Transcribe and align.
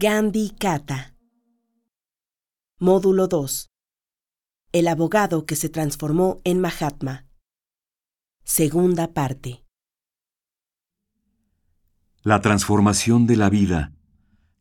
Gandhi 0.00 0.52
Kata. 0.56 1.16
Módulo 2.78 3.26
2. 3.26 3.68
El 4.70 4.86
abogado 4.86 5.44
que 5.44 5.56
se 5.56 5.68
transformó 5.68 6.40
en 6.44 6.60
Mahatma. 6.60 7.26
Segunda 8.44 9.12
parte. 9.12 9.64
La 12.22 12.40
transformación 12.40 13.26
de 13.26 13.34
la 13.34 13.50
vida 13.50 13.92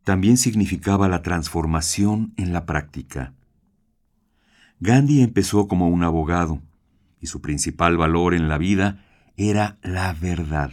también 0.03 0.37
significaba 0.37 1.07
la 1.07 1.21
transformación 1.21 2.33
en 2.35 2.51
la 2.51 2.65
práctica. 2.65 3.35
Gandhi 4.79 5.21
empezó 5.21 5.67
como 5.67 5.87
un 5.87 6.03
abogado 6.03 6.63
y 7.19 7.27
su 7.27 7.41
principal 7.41 7.95
valor 7.95 8.33
en 8.33 8.49
la 8.49 8.57
vida 8.57 9.05
era 9.35 9.77
la 9.83 10.13
verdad. 10.13 10.71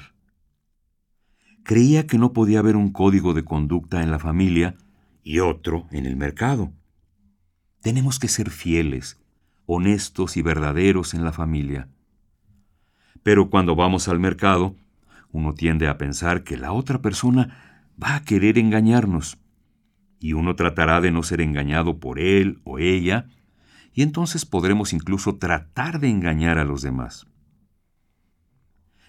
Creía 1.64 2.06
que 2.06 2.18
no 2.18 2.34
podía 2.34 2.58
haber 2.58 2.76
un 2.76 2.92
código 2.92 3.32
de 3.32 3.42
conducta 3.42 4.02
en 4.02 4.10
la 4.10 4.18
familia 4.18 4.76
y 5.22 5.38
otro 5.38 5.86
en 5.92 6.04
el 6.04 6.14
mercado. 6.14 6.74
Tenemos 7.80 8.18
que 8.18 8.28
ser 8.28 8.50
fieles, 8.50 9.18
honestos 9.64 10.36
y 10.36 10.42
verdaderos 10.42 11.14
en 11.14 11.24
la 11.24 11.32
familia. 11.32 11.88
Pero 13.22 13.48
cuando 13.48 13.74
vamos 13.74 14.08
al 14.08 14.20
mercado, 14.20 14.76
uno 15.32 15.54
tiende 15.54 15.88
a 15.88 15.96
pensar 15.96 16.44
que 16.44 16.58
la 16.58 16.72
otra 16.72 17.00
persona 17.00 17.88
va 18.00 18.16
a 18.16 18.24
querer 18.24 18.58
engañarnos, 18.58 19.38
y 20.20 20.34
uno 20.34 20.56
tratará 20.56 21.00
de 21.00 21.12
no 21.12 21.22
ser 21.22 21.40
engañado 21.40 21.98
por 21.98 22.18
él 22.18 22.60
o 22.64 22.78
ella, 22.78 23.26
y 23.94 24.02
entonces 24.02 24.44
podremos 24.44 24.92
incluso 24.92 25.36
tratar 25.36 25.98
de 25.98 26.10
engañar 26.10 26.58
a 26.58 26.64
los 26.64 26.82
demás. 26.82 27.26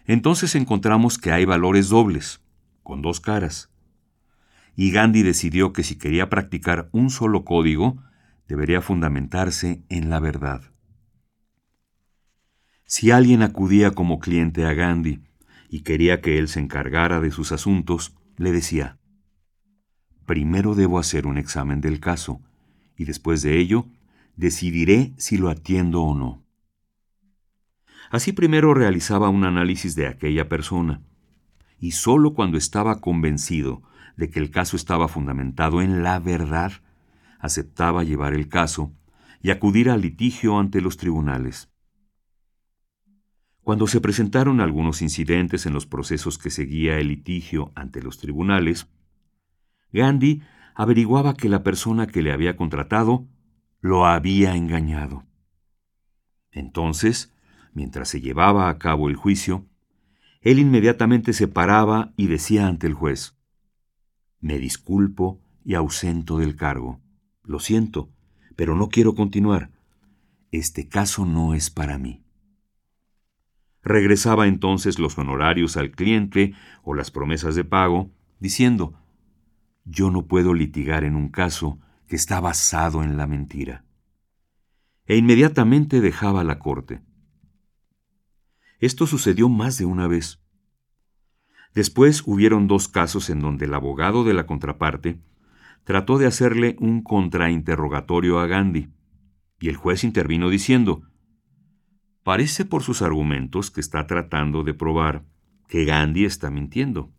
Entonces 0.05 0.55
encontramos 0.55 1.17
que 1.17 1.33
hay 1.33 1.43
valores 1.43 1.89
dobles 1.89 2.44
con 2.85 3.01
dos 3.01 3.19
caras. 3.19 3.69
Y 4.77 4.91
Gandhi 4.91 5.23
decidió 5.23 5.73
que 5.73 5.83
si 5.83 5.97
quería 5.97 6.29
practicar 6.29 6.87
un 6.93 7.09
solo 7.09 7.43
código, 7.43 7.97
debería 8.47 8.81
fundamentarse 8.81 9.83
en 9.89 10.09
la 10.09 10.19
verdad. 10.19 10.61
Si 12.85 13.09
alguien 13.09 13.41
acudía 13.41 13.91
como 13.91 14.19
cliente 14.19 14.65
a 14.65 14.73
Gandhi 14.73 15.23
y 15.67 15.81
quería 15.81 16.21
que 16.21 16.37
él 16.37 16.47
se 16.47 16.59
encargara 16.59 17.19
de 17.19 17.31
sus 17.31 17.51
asuntos, 17.51 18.15
le 18.37 18.51
decía, 18.51 18.99
primero 20.25 20.75
debo 20.75 20.99
hacer 20.99 21.25
un 21.25 21.39
examen 21.39 21.81
del 21.81 21.99
caso, 21.99 22.39
y 22.95 23.05
después 23.05 23.41
de 23.41 23.57
ello 23.57 23.87
decidiré 24.35 25.13
si 25.17 25.37
lo 25.37 25.49
atiendo 25.49 26.03
o 26.03 26.15
no. 26.15 26.45
Así 28.11 28.31
primero 28.31 28.75
realizaba 28.75 29.29
un 29.29 29.43
análisis 29.43 29.95
de 29.95 30.07
aquella 30.07 30.47
persona, 30.47 31.01
y 31.79 31.91
sólo 31.91 32.33
cuando 32.33 32.57
estaba 32.57 33.01
convencido 33.01 33.83
de 34.17 34.29
que 34.29 34.39
el 34.39 34.51
caso 34.51 34.75
estaba 34.75 35.07
fundamentado 35.07 35.81
en 35.81 36.03
la 36.03 36.19
verdad, 36.19 36.71
aceptaba 37.39 38.03
llevar 38.03 38.33
el 38.33 38.47
caso 38.47 38.93
y 39.41 39.51
acudir 39.51 39.89
al 39.89 40.01
litigio 40.01 40.57
ante 40.57 40.81
los 40.81 40.97
tribunales. 40.97 41.69
Cuando 43.61 43.87
se 43.87 43.99
presentaron 43.99 44.61
algunos 44.61 45.01
incidentes 45.01 45.65
en 45.65 45.73
los 45.73 45.85
procesos 45.85 46.37
que 46.37 46.51
seguía 46.51 46.99
el 46.99 47.07
litigio 47.07 47.71
ante 47.75 48.01
los 48.01 48.19
tribunales, 48.19 48.87
Gandhi 49.91 50.43
averiguaba 50.75 51.35
que 51.35 51.49
la 51.49 51.63
persona 51.63 52.05
que 52.05 52.21
le 52.21 52.31
había 52.31 52.55
contratado 52.57 53.27
lo 53.81 54.05
había 54.05 54.55
engañado. 54.55 55.25
Entonces, 56.51 57.33
mientras 57.73 58.09
se 58.09 58.21
llevaba 58.21 58.69
a 58.69 58.77
cabo 58.77 59.09
el 59.09 59.15
juicio, 59.15 59.65
él 60.45 60.59
inmediatamente 60.59 61.33
se 61.33 61.47
paraba 61.47 62.13
y 62.17 62.27
decía 62.27 62.67
ante 62.67 62.85
el 62.85 62.93
juez, 62.93 63.35
Me 64.39 64.59
disculpo 64.59 65.41
y 65.63 65.73
ausento 65.73 66.37
del 66.37 66.55
cargo. 66.55 67.01
Lo 67.43 67.59
siento, 67.59 68.11
pero 68.55 68.75
no 68.75 68.89
quiero 68.89 69.15
continuar. 69.15 69.71
Este 70.51 70.87
caso 70.87 71.25
no 71.25 71.55
es 71.55 71.71
para 71.71 71.97
mí. 71.97 72.23
Regresaba 73.81 74.45
entonces 74.45 74.99
los 74.99 75.17
honorarios 75.17 75.77
al 75.77 75.89
cliente 75.89 76.53
o 76.83 76.93
las 76.93 77.09
promesas 77.09 77.55
de 77.55 77.63
pago, 77.63 78.11
diciendo, 78.39 78.99
Yo 79.83 80.11
no 80.11 80.27
puedo 80.27 80.53
litigar 80.53 81.05
en 81.05 81.15
un 81.15 81.29
caso 81.29 81.79
que 82.07 82.15
está 82.15 82.39
basado 82.39 83.03
en 83.03 83.17
la 83.17 83.25
mentira. 83.25 83.83
E 85.07 85.17
inmediatamente 85.17 86.01
dejaba 86.01 86.43
la 86.43 86.59
corte. 86.59 87.01
Esto 88.79 89.07
sucedió 89.07 89.49
más 89.49 89.77
de 89.77 89.85
una 89.85 90.07
vez. 90.07 90.41
Después 91.73 92.23
hubieron 92.25 92.67
dos 92.67 92.87
casos 92.87 93.29
en 93.29 93.39
donde 93.39 93.65
el 93.65 93.73
abogado 93.73 94.23
de 94.23 94.33
la 94.33 94.45
contraparte 94.45 95.19
trató 95.83 96.17
de 96.17 96.25
hacerle 96.25 96.75
un 96.79 97.03
contrainterrogatorio 97.03 98.39
a 98.39 98.47
Gandhi, 98.47 98.89
y 99.59 99.69
el 99.69 99.75
juez 99.75 100.03
intervino 100.03 100.49
diciendo, 100.49 101.03
Parece 102.23 102.65
por 102.65 102.81
sus 102.81 103.03
argumentos 103.03 103.69
que 103.69 103.81
está 103.81 104.07
tratando 104.07 104.63
de 104.63 104.73
probar 104.73 105.25
que 105.67 105.85
Gandhi 105.85 106.25
está 106.25 106.49
mintiendo. 106.49 107.13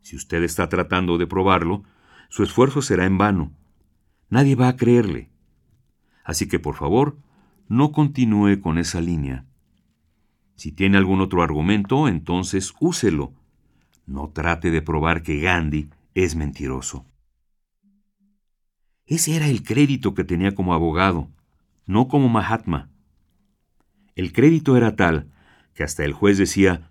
Si 0.00 0.14
usted 0.14 0.44
está 0.44 0.68
tratando 0.68 1.18
de 1.18 1.26
probarlo, 1.26 1.82
su 2.28 2.44
esfuerzo 2.44 2.80
será 2.80 3.04
en 3.04 3.18
vano. 3.18 3.52
Nadie 4.30 4.54
va 4.54 4.68
a 4.68 4.76
creerle. 4.76 5.30
Así 6.24 6.46
que, 6.46 6.60
por 6.60 6.76
favor, 6.76 7.18
no 7.68 7.90
continúe 7.90 8.60
con 8.60 8.78
esa 8.78 9.00
línea. 9.00 9.47
Si 10.58 10.72
tiene 10.72 10.98
algún 10.98 11.20
otro 11.20 11.44
argumento, 11.44 12.08
entonces 12.08 12.74
úselo. 12.80 13.32
No 14.06 14.30
trate 14.30 14.72
de 14.72 14.82
probar 14.82 15.22
que 15.22 15.38
Gandhi 15.38 15.88
es 16.14 16.34
mentiroso. 16.34 17.06
Ese 19.06 19.36
era 19.36 19.46
el 19.46 19.62
crédito 19.62 20.14
que 20.14 20.24
tenía 20.24 20.56
como 20.56 20.74
abogado, 20.74 21.30
no 21.86 22.08
como 22.08 22.28
Mahatma. 22.28 22.90
El 24.16 24.32
crédito 24.32 24.76
era 24.76 24.96
tal 24.96 25.30
que 25.74 25.84
hasta 25.84 26.04
el 26.04 26.12
juez 26.12 26.38
decía, 26.38 26.90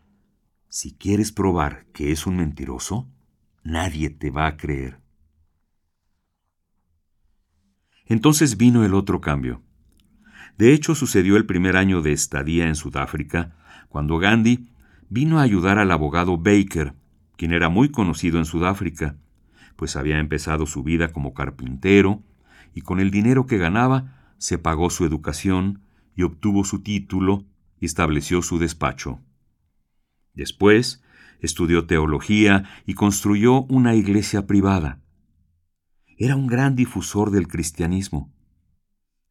si 0.69 0.93
quieres 0.93 1.33
probar 1.33 1.87
que 1.87 2.13
es 2.13 2.25
un 2.25 2.37
mentiroso, 2.37 3.09
nadie 3.65 4.09
te 4.09 4.31
va 4.31 4.47
a 4.47 4.55
creer. 4.55 5.01
Entonces 8.05 8.55
vino 8.55 8.85
el 8.85 8.93
otro 8.93 9.19
cambio. 9.19 9.66
De 10.57 10.73
hecho, 10.73 10.95
sucedió 10.95 11.37
el 11.37 11.45
primer 11.45 11.77
año 11.77 12.01
de 12.01 12.11
estadía 12.11 12.67
en 12.67 12.75
Sudáfrica, 12.75 13.55
cuando 13.89 14.17
Gandhi 14.17 14.69
vino 15.09 15.39
a 15.39 15.43
ayudar 15.43 15.77
al 15.77 15.91
abogado 15.91 16.37
Baker, 16.37 16.93
quien 17.35 17.53
era 17.53 17.69
muy 17.69 17.89
conocido 17.89 18.39
en 18.39 18.45
Sudáfrica, 18.45 19.17
pues 19.75 19.95
había 19.95 20.19
empezado 20.19 20.65
su 20.65 20.83
vida 20.83 21.11
como 21.11 21.33
carpintero 21.33 22.23
y 22.73 22.81
con 22.81 22.99
el 22.99 23.11
dinero 23.11 23.45
que 23.45 23.57
ganaba 23.57 24.33
se 24.39 24.57
pagó 24.57 24.89
su 24.89 25.05
educación 25.05 25.81
y 26.15 26.23
obtuvo 26.23 26.63
su 26.63 26.81
título 26.81 27.45
y 27.79 27.85
estableció 27.85 28.41
su 28.41 28.57
despacho. 28.57 29.21
Después, 30.33 31.03
estudió 31.39 31.85
teología 31.85 32.65
y 32.85 32.95
construyó 32.95 33.63
una 33.63 33.95
iglesia 33.95 34.47
privada. 34.47 35.01
Era 36.17 36.35
un 36.35 36.47
gran 36.47 36.75
difusor 36.75 37.29
del 37.29 37.47
cristianismo. 37.47 38.33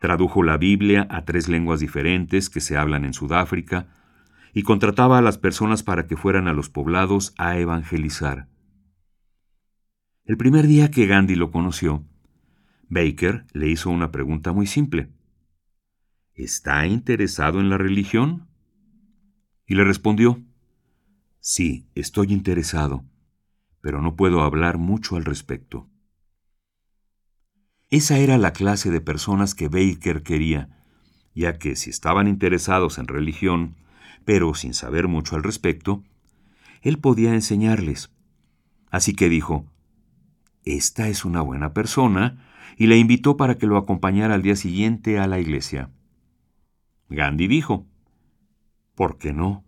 Tradujo 0.06 0.44
la 0.44 0.56
Biblia 0.56 1.08
a 1.10 1.24
tres 1.24 1.48
lenguas 1.48 1.80
diferentes 1.80 2.48
que 2.48 2.60
se 2.60 2.76
hablan 2.76 3.04
en 3.04 3.12
Sudáfrica 3.12 3.88
y 4.54 4.62
contrataba 4.62 5.18
a 5.18 5.20
las 5.20 5.36
personas 5.36 5.82
para 5.82 6.06
que 6.06 6.16
fueran 6.16 6.46
a 6.46 6.52
los 6.52 6.70
poblados 6.70 7.34
a 7.38 7.58
evangelizar. 7.58 8.46
El 10.24 10.36
primer 10.36 10.68
día 10.68 10.92
que 10.92 11.08
Gandhi 11.08 11.34
lo 11.34 11.50
conoció, 11.50 12.04
Baker 12.88 13.46
le 13.52 13.68
hizo 13.68 13.90
una 13.90 14.12
pregunta 14.12 14.52
muy 14.52 14.68
simple. 14.68 15.10
¿Está 16.34 16.86
interesado 16.86 17.58
en 17.58 17.68
la 17.68 17.76
religión? 17.76 18.46
Y 19.66 19.74
le 19.74 19.82
respondió, 19.82 20.40
Sí, 21.40 21.88
estoy 21.96 22.32
interesado, 22.32 23.04
pero 23.80 24.00
no 24.00 24.14
puedo 24.14 24.42
hablar 24.42 24.78
mucho 24.78 25.16
al 25.16 25.24
respecto. 25.24 25.90
Esa 27.90 28.18
era 28.18 28.36
la 28.36 28.52
clase 28.52 28.90
de 28.90 29.00
personas 29.00 29.54
que 29.54 29.68
Baker 29.68 30.22
quería, 30.24 30.68
ya 31.34 31.58
que 31.58 31.76
si 31.76 31.90
estaban 31.90 32.26
interesados 32.26 32.98
en 32.98 33.06
religión, 33.06 33.76
pero 34.24 34.54
sin 34.54 34.74
saber 34.74 35.06
mucho 35.06 35.36
al 35.36 35.44
respecto, 35.44 36.02
él 36.82 36.98
podía 36.98 37.32
enseñarles. 37.32 38.10
Así 38.90 39.14
que 39.14 39.28
dijo, 39.28 39.66
Esta 40.64 41.08
es 41.08 41.24
una 41.24 41.42
buena 41.42 41.72
persona, 41.72 42.42
y 42.76 42.88
le 42.88 42.98
invitó 42.98 43.36
para 43.36 43.56
que 43.56 43.66
lo 43.66 43.76
acompañara 43.76 44.34
al 44.34 44.42
día 44.42 44.56
siguiente 44.56 45.18
a 45.18 45.26
la 45.28 45.38
iglesia. 45.38 45.90
Gandhi 47.08 47.46
dijo, 47.46 47.86
¿Por 48.96 49.16
qué 49.18 49.32
no? 49.32 49.64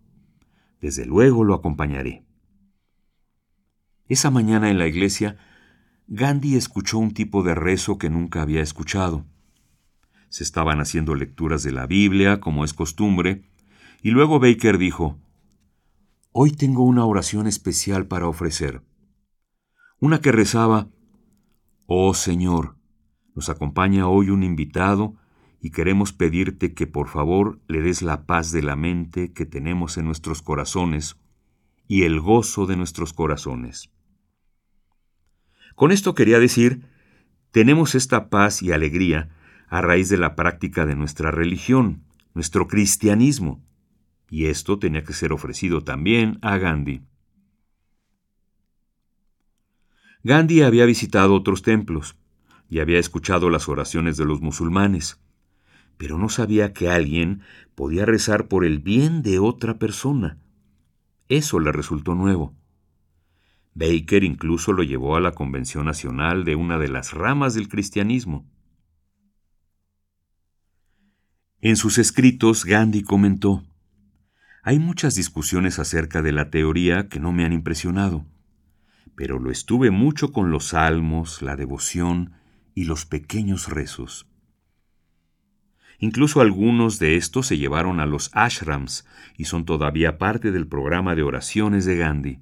Desde 0.81 1.05
luego 1.05 1.45
lo 1.45 1.53
acompañaré. 1.53 2.25
Esa 4.07 4.29
mañana 4.29 4.69
en 4.69 4.77
la 4.77 4.87
iglesia, 4.87 5.37
Gandhi 6.11 6.55
escuchó 6.55 6.97
un 6.97 7.11
tipo 7.11 7.43
de 7.43 7.53
rezo 7.53 7.99
que 7.99 8.09
nunca 8.09 8.41
había 8.41 8.63
escuchado. 8.63 9.27
Se 10.29 10.43
estaban 10.43 10.81
haciendo 10.81 11.13
lecturas 11.13 11.61
de 11.61 11.71
la 11.71 11.85
Biblia, 11.85 12.39
como 12.39 12.65
es 12.65 12.73
costumbre, 12.73 13.43
y 14.01 14.09
luego 14.09 14.39
Baker 14.39 14.79
dijo, 14.79 15.19
Hoy 16.31 16.49
tengo 16.49 16.83
una 16.83 17.05
oración 17.05 17.45
especial 17.45 18.07
para 18.07 18.27
ofrecer. 18.27 18.81
Una 19.99 20.19
que 20.19 20.31
rezaba, 20.31 20.87
Oh 21.85 22.15
Señor, 22.15 22.75
nos 23.35 23.49
acompaña 23.49 24.07
hoy 24.07 24.31
un 24.31 24.41
invitado 24.41 25.15
y 25.61 25.69
queremos 25.69 26.11
pedirte 26.11 26.73
que 26.73 26.87
por 26.87 27.07
favor 27.07 27.61
le 27.67 27.81
des 27.81 28.01
la 28.01 28.25
paz 28.25 28.51
de 28.51 28.63
la 28.63 28.75
mente 28.75 29.31
que 29.31 29.45
tenemos 29.45 29.99
en 29.99 30.05
nuestros 30.05 30.41
corazones 30.41 31.17
y 31.87 32.01
el 32.01 32.19
gozo 32.19 32.65
de 32.65 32.77
nuestros 32.77 33.13
corazones. 33.13 33.91
Con 35.79 35.93
esto 35.93 36.13
quería 36.13 36.39
decir, 36.39 36.81
tenemos 37.51 37.95
esta 37.95 38.29
paz 38.29 38.61
y 38.61 38.73
alegría 38.73 39.29
a 39.69 39.79
raíz 39.79 40.09
de 40.09 40.17
la 40.17 40.35
práctica 40.35 40.85
de 40.85 40.93
nuestra 40.93 41.31
religión, 41.31 42.03
nuestro 42.33 42.67
cristianismo, 42.67 43.63
y 44.29 44.47
esto 44.47 44.77
tenía 44.77 45.05
que 45.05 45.13
ser 45.13 45.31
ofrecido 45.31 45.81
también 45.81 46.37
a 46.41 46.57
Gandhi. 46.57 46.99
Gandhi 50.21 50.63
había 50.63 50.83
visitado 50.83 51.33
otros 51.33 51.61
templos 51.61 52.17
y 52.69 52.79
había 52.79 52.99
escuchado 52.99 53.49
las 53.49 53.69
oraciones 53.69 54.17
de 54.17 54.25
los 54.25 54.41
musulmanes, 54.41 55.21
pero 55.95 56.17
no 56.17 56.27
sabía 56.27 56.73
que 56.73 56.89
alguien 56.89 57.39
podía 57.75 58.05
rezar 58.05 58.49
por 58.49 58.65
el 58.65 58.79
bien 58.79 59.21
de 59.21 59.39
otra 59.39 59.79
persona. 59.79 60.39
Eso 61.29 61.57
le 61.61 61.71
resultó 61.71 62.15
nuevo. 62.15 62.58
Baker 63.79 64.23
incluso 64.23 64.73
lo 64.73 64.83
llevó 64.83 65.15
a 65.15 65.21
la 65.21 65.31
Convención 65.31 65.85
Nacional 65.85 66.43
de 66.43 66.55
una 66.55 66.77
de 66.77 66.89
las 66.89 67.13
ramas 67.13 67.53
del 67.53 67.69
cristianismo. 67.69 68.45
En 71.61 71.75
sus 71.75 71.97
escritos, 71.97 72.65
Gandhi 72.65 73.03
comentó, 73.03 73.63
Hay 74.63 74.79
muchas 74.79 75.15
discusiones 75.15 75.79
acerca 75.79 76.21
de 76.21 76.33
la 76.33 76.49
teoría 76.49 77.07
que 77.07 77.19
no 77.19 77.31
me 77.31 77.45
han 77.45 77.53
impresionado 77.53 78.25
pero 79.19 79.37
lo 79.37 79.51
estuve 79.51 79.91
mucho 79.91 80.31
con 80.31 80.49
los 80.49 80.67
salmos, 80.67 81.41
la 81.41 81.57
devoción 81.57 82.35
y 82.73 82.85
los 82.85 83.05
pequeños 83.05 83.67
rezos. 83.67 84.29
Incluso 85.97 86.39
algunos 86.39 86.99
de 86.99 87.17
estos 87.17 87.47
se 87.47 87.57
llevaron 87.57 87.99
a 87.99 88.05
los 88.05 88.31
ashrams 88.33 89.05
y 89.35 89.43
son 89.43 89.65
todavía 89.65 90.17
parte 90.17 90.53
del 90.53 90.67
programa 90.67 91.15
de 91.15 91.23
oraciones 91.23 91.83
de 91.83 91.97
Gandhi. 91.97 92.39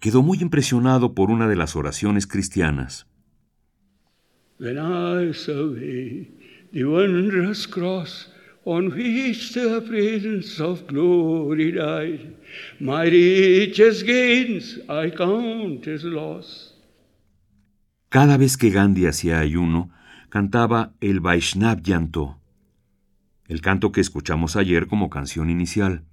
Quedó 0.00 0.22
muy 0.22 0.38
impresionado 0.40 1.14
por 1.14 1.30
una 1.30 1.48
de 1.48 1.56
las 1.56 1.76
oraciones 1.76 2.26
cristianas. 2.26 3.06
When 4.58 4.78
I 4.78 5.32
the 6.72 6.84
wondrous 6.84 7.66
cross 7.66 8.28
on 8.66 8.90
which 8.90 9.52
the 9.52 9.80
presence 9.80 10.60
of 10.60 10.86
glory 10.88 11.72
died. 11.72 12.34
My 12.80 13.04
riches 13.04 14.02
gains 14.02 14.80
I 14.88 15.10
count 15.10 15.86
as 15.86 16.02
loss. 16.02 16.74
Cada 18.08 18.36
vez 18.36 18.56
que 18.56 18.70
Gandhi 18.70 19.06
hacía 19.06 19.38
ayuno, 19.38 19.90
cantaba 20.30 20.94
el 21.00 21.20
Vaishnav 21.20 21.82
Yanto, 21.82 22.40
el 23.46 23.60
canto 23.60 23.92
que 23.92 24.00
escuchamos 24.00 24.56
ayer 24.56 24.86
como 24.86 25.10
canción 25.10 25.48
inicial. 25.48 26.04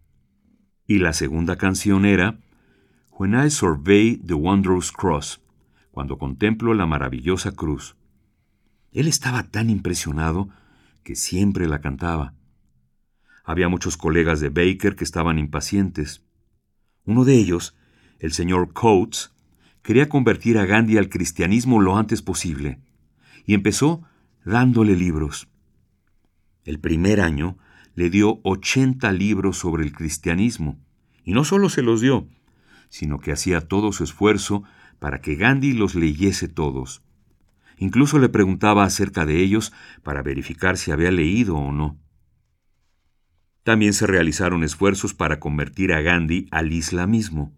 Y 0.86 1.00
la 1.00 1.14
segunda 1.14 1.56
canción 1.56 2.06
era 2.06 2.38
When 3.16 3.36
I 3.36 3.52
Survey 3.52 4.18
the 4.18 4.34
Wondrous 4.34 4.92
Cross, 4.92 5.40
cuando 5.92 6.18
contemplo 6.18 6.74
la 6.74 6.88
maravillosa 6.88 7.52
cruz. 7.52 7.96
Él 8.92 9.08
estaba 9.08 9.44
tan 9.44 9.70
impresionado 9.70 10.50
que 11.04 11.16
siempre 11.16 11.68
la 11.68 11.80
cantaba. 11.80 12.34
Había 13.44 13.70
muchos 13.70 13.98
colegas 13.98 14.40
de 14.40 14.50
Baker 14.50 14.96
que 14.96 15.04
estaban 15.04 15.38
impacientes. 15.38 16.24
Uno 17.06 17.24
de 17.24 17.36
ellos, 17.36 17.76
el 18.18 18.34
señor 18.34 18.74
Coates, 18.74 19.32
quería 19.84 20.10
convertir 20.10 20.58
a 20.58 20.66
Gandhi 20.66 20.98
al 20.98 21.10
cristianismo 21.10 21.82
lo 21.82 21.98
antes 21.98 22.24
posible, 22.24 22.80
y 23.46 23.54
empezó 23.54 24.02
dándole 24.44 24.96
libros. 24.96 25.48
El 26.66 26.80
primer 26.80 27.22
año 27.22 27.60
le 27.94 28.10
dio 28.10 28.40
80 28.42 29.12
libros 29.12 29.60
sobre 29.60 29.84
el 29.84 29.94
cristianismo, 29.94 30.80
y 31.24 31.34
no 31.34 31.44
solo 31.44 31.70
se 31.70 31.84
los 31.84 32.02
dio, 32.02 32.28
sino 32.94 33.20
que 33.20 33.32
hacía 33.32 33.60
todo 33.60 33.92
su 33.92 34.04
esfuerzo 34.04 34.64
para 35.00 35.20
que 35.20 35.34
Gandhi 35.34 35.74
los 35.74 35.96
leyese 35.96 36.48
todos. 36.48 37.02
Incluso 37.80 38.20
le 38.20 38.30
preguntaba 38.30 38.84
acerca 38.84 39.26
de 39.26 39.42
ellos 39.42 39.74
para 40.04 40.22
verificar 40.22 40.78
si 40.78 40.92
había 40.92 41.10
leído 41.10 41.56
o 41.56 41.72
no. 41.72 41.98
También 43.64 43.94
se 43.94 44.06
realizaron 44.06 44.64
esfuerzos 44.64 45.16
para 45.16 45.40
convertir 45.40 45.92
a 45.92 46.02
Gandhi 46.02 46.48
al 46.52 46.72
islamismo. 46.72 47.52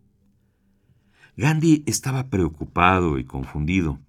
Gandhi 1.35 1.83
estaba 1.85 2.29
preocupado 2.29 3.19
y 3.19 3.25
confundido. 3.25 3.99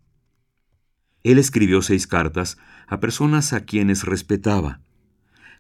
Él 1.25 1.41
escribió 1.41 1.83
seis 1.83 2.07
cartas 2.07 2.57
a 2.87 3.01
personas 3.01 3.53
a 3.53 3.65
quienes 3.65 4.05
respetaba. 4.05 4.81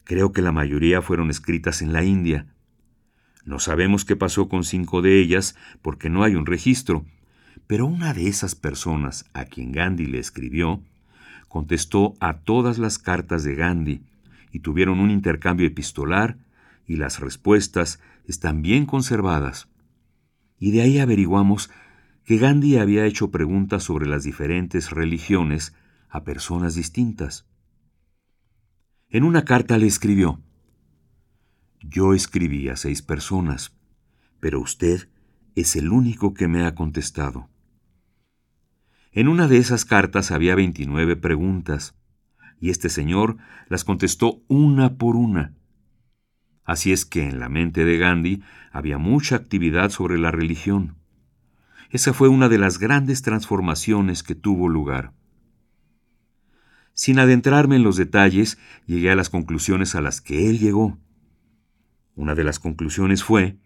Creo 0.04 0.30
que 0.30 0.42
la 0.42 0.52
mayoría 0.52 1.02
fueron 1.02 1.28
escritas 1.28 1.82
en 1.82 1.92
la 1.92 2.04
India. 2.04 2.54
No 3.46 3.60
sabemos 3.60 4.04
qué 4.04 4.16
pasó 4.16 4.48
con 4.48 4.64
cinco 4.64 5.02
de 5.02 5.20
ellas 5.20 5.54
porque 5.80 6.10
no 6.10 6.24
hay 6.24 6.34
un 6.34 6.46
registro, 6.46 7.06
pero 7.68 7.86
una 7.86 8.12
de 8.12 8.26
esas 8.26 8.56
personas 8.56 9.24
a 9.32 9.44
quien 9.44 9.70
Gandhi 9.70 10.06
le 10.06 10.18
escribió 10.18 10.82
contestó 11.48 12.16
a 12.18 12.38
todas 12.38 12.76
las 12.76 12.98
cartas 12.98 13.44
de 13.44 13.54
Gandhi 13.54 14.02
y 14.50 14.60
tuvieron 14.60 14.98
un 14.98 15.12
intercambio 15.12 15.66
epistolar 15.66 16.36
y 16.88 16.96
las 16.96 17.20
respuestas 17.20 18.00
están 18.26 18.62
bien 18.62 18.84
conservadas. 18.84 19.68
Y 20.58 20.72
de 20.72 20.82
ahí 20.82 20.98
averiguamos 20.98 21.70
que 22.24 22.38
Gandhi 22.38 22.78
había 22.78 23.06
hecho 23.06 23.30
preguntas 23.30 23.84
sobre 23.84 24.06
las 24.06 24.24
diferentes 24.24 24.90
religiones 24.90 25.72
a 26.08 26.24
personas 26.24 26.74
distintas. 26.74 27.46
En 29.08 29.22
una 29.22 29.44
carta 29.44 29.78
le 29.78 29.86
escribió, 29.86 30.40
Yo 31.80 32.14
escribí 32.14 32.68
a 32.68 32.76
seis 32.76 33.02
personas, 33.02 33.76
pero 34.40 34.60
usted 34.60 35.08
es 35.54 35.76
el 35.76 35.90
único 35.90 36.34
que 36.34 36.48
me 36.48 36.64
ha 36.64 36.74
contestado. 36.74 37.48
En 39.12 39.28
una 39.28 39.48
de 39.48 39.58
esas 39.58 39.84
cartas 39.84 40.30
había 40.30 40.54
29 40.54 41.16
preguntas, 41.16 41.94
y 42.60 42.70
este 42.70 42.88
señor 42.88 43.36
las 43.68 43.84
contestó 43.84 44.42
una 44.48 44.96
por 44.96 45.16
una. 45.16 45.54
Así 46.64 46.92
es 46.92 47.04
que 47.04 47.28
en 47.28 47.38
la 47.38 47.48
mente 47.48 47.84
de 47.84 47.96
Gandhi 47.96 48.42
había 48.72 48.98
mucha 48.98 49.36
actividad 49.36 49.90
sobre 49.90 50.18
la 50.18 50.30
religión. 50.30 50.96
Esa 51.90 52.12
fue 52.12 52.28
una 52.28 52.48
de 52.48 52.58
las 52.58 52.78
grandes 52.78 53.22
transformaciones 53.22 54.22
que 54.22 54.34
tuvo 54.34 54.68
lugar. 54.68 55.12
Sin 56.92 57.18
adentrarme 57.18 57.76
en 57.76 57.84
los 57.84 57.96
detalles, 57.96 58.58
llegué 58.86 59.10
a 59.10 59.16
las 59.16 59.30
conclusiones 59.30 59.94
a 59.94 60.00
las 60.00 60.20
que 60.20 60.50
él 60.50 60.58
llegó. 60.58 60.98
Una 62.16 62.34
de 62.34 62.44
las 62.44 62.58
conclusiones 62.58 63.22
fue, 63.22 63.58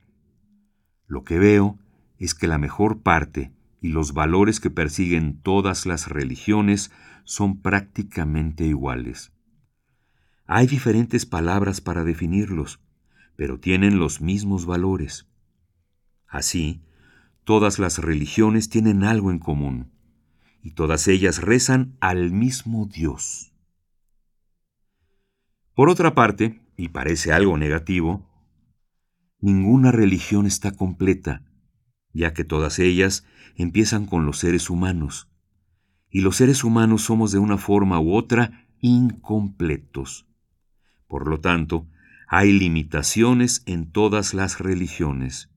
lo 1.07 1.23
que 1.23 1.39
veo 1.39 1.79
es 2.19 2.35
que 2.35 2.49
la 2.49 2.59
mejor 2.59 3.01
parte 3.01 3.53
y 3.81 3.89
los 3.89 4.13
valores 4.13 4.59
que 4.59 4.71
persiguen 4.71 5.41
todas 5.41 5.87
las 5.87 6.09
religiones 6.09 6.91
son 7.25 7.63
prácticamente 7.63 8.65
iguales. 8.65 9.33
Hay 10.47 10.67
diferentes 10.67 11.27
palabras 11.27 11.81
para 11.81 12.03
definirlos, 12.03 12.81
pero 13.37 13.61
tienen 13.61 14.01
los 14.01 14.21
mismos 14.21 14.67
valores. 14.67 15.29
Así, 16.27 16.83
todas 17.45 17.79
las 17.79 17.99
religiones 17.99 18.69
tienen 18.69 19.05
algo 19.05 19.31
en 19.31 19.39
común, 19.39 19.93
y 20.61 20.73
todas 20.73 21.07
ellas 21.07 21.41
rezan 21.41 21.97
al 22.01 22.33
mismo 22.33 22.87
Dios. 22.87 23.53
Por 25.75 25.89
otra 25.89 26.15
parte, 26.17 26.61
y 26.77 26.89
parece 26.89 27.33
algo 27.33 27.57
negativo, 27.57 28.30
ninguna 29.41 29.93
religión 29.93 30.47
está 30.47 30.73
completa, 30.73 31.43
ya 32.13 32.33
que 32.33 32.45
todas 32.45 32.79
ellas 32.79 33.25
empiezan 33.57 34.07
con 34.07 34.27
los 34.27 34.39
seres 34.39 34.71
humanos, 34.71 35.29
y 36.11 36.21
los 36.21 36.37
seres 36.37 36.65
humanos 36.65 37.03
somos 37.03 37.33
de 37.33 37.39
una 37.39 37.59
forma 37.59 38.01
u 38.01 38.15
otra 38.15 38.67
incompletos. 38.81 40.27
Por 41.07 41.29
lo 41.29 41.41
tanto, 41.41 41.89
hay 42.29 42.53
limitaciones 42.53 43.63
en 43.67 43.91
todas 43.91 44.35
las 44.35 44.61
religiones. 44.61 45.51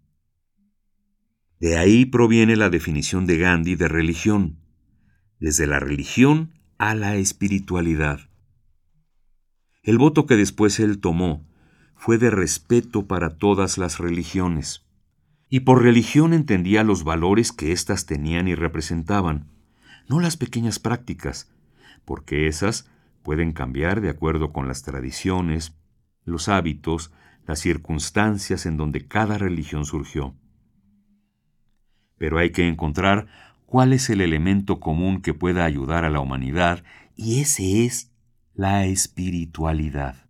De 1.59 1.77
ahí 1.77 2.05
proviene 2.05 2.55
la 2.55 2.69
definición 2.69 3.25
de 3.25 3.37
Gandhi 3.37 3.75
de 3.75 3.87
religión, 3.87 4.59
desde 5.39 5.67
la 5.67 5.79
religión 5.79 6.53
a 6.77 6.95
la 6.95 7.15
espiritualidad. 7.15 8.19
El 9.83 9.97
voto 9.97 10.25
que 10.25 10.35
después 10.35 10.79
él 10.79 10.99
tomó 10.99 11.47
fue 12.03 12.17
de 12.17 12.29
respeto 12.29 13.07
para 13.07 13.37
todas 13.37 13.77
las 13.77 13.97
religiones, 13.97 14.85
y 15.47 15.61
por 15.61 15.81
religión 15.81 16.33
entendía 16.33 16.83
los 16.83 17.05
valores 17.05 17.53
que 17.53 17.71
éstas 17.71 18.05
tenían 18.05 18.49
y 18.49 18.55
representaban, 18.55 19.47
no 20.09 20.19
las 20.19 20.35
pequeñas 20.35 20.79
prácticas, 20.79 21.49
porque 22.03 22.47
esas 22.47 22.91
pueden 23.21 23.53
cambiar 23.53 24.01
de 24.01 24.09
acuerdo 24.09 24.51
con 24.51 24.67
las 24.67 24.83
tradiciones, 24.83 25.77
los 26.25 26.49
hábitos, 26.49 27.13
las 27.47 27.59
circunstancias 27.59 28.65
en 28.65 28.75
donde 28.75 29.07
cada 29.07 29.37
religión 29.37 29.85
surgió. 29.85 30.35
Pero 32.17 32.37
hay 32.37 32.51
que 32.51 32.67
encontrar 32.67 33.27
cuál 33.65 33.93
es 33.93 34.09
el 34.09 34.19
elemento 34.19 34.81
común 34.81 35.21
que 35.21 35.33
pueda 35.33 35.63
ayudar 35.63 36.03
a 36.03 36.09
la 36.09 36.19
humanidad, 36.19 36.83
y 37.15 37.39
ese 37.39 37.85
es 37.85 38.11
la 38.55 38.87
espiritualidad. 38.87 40.22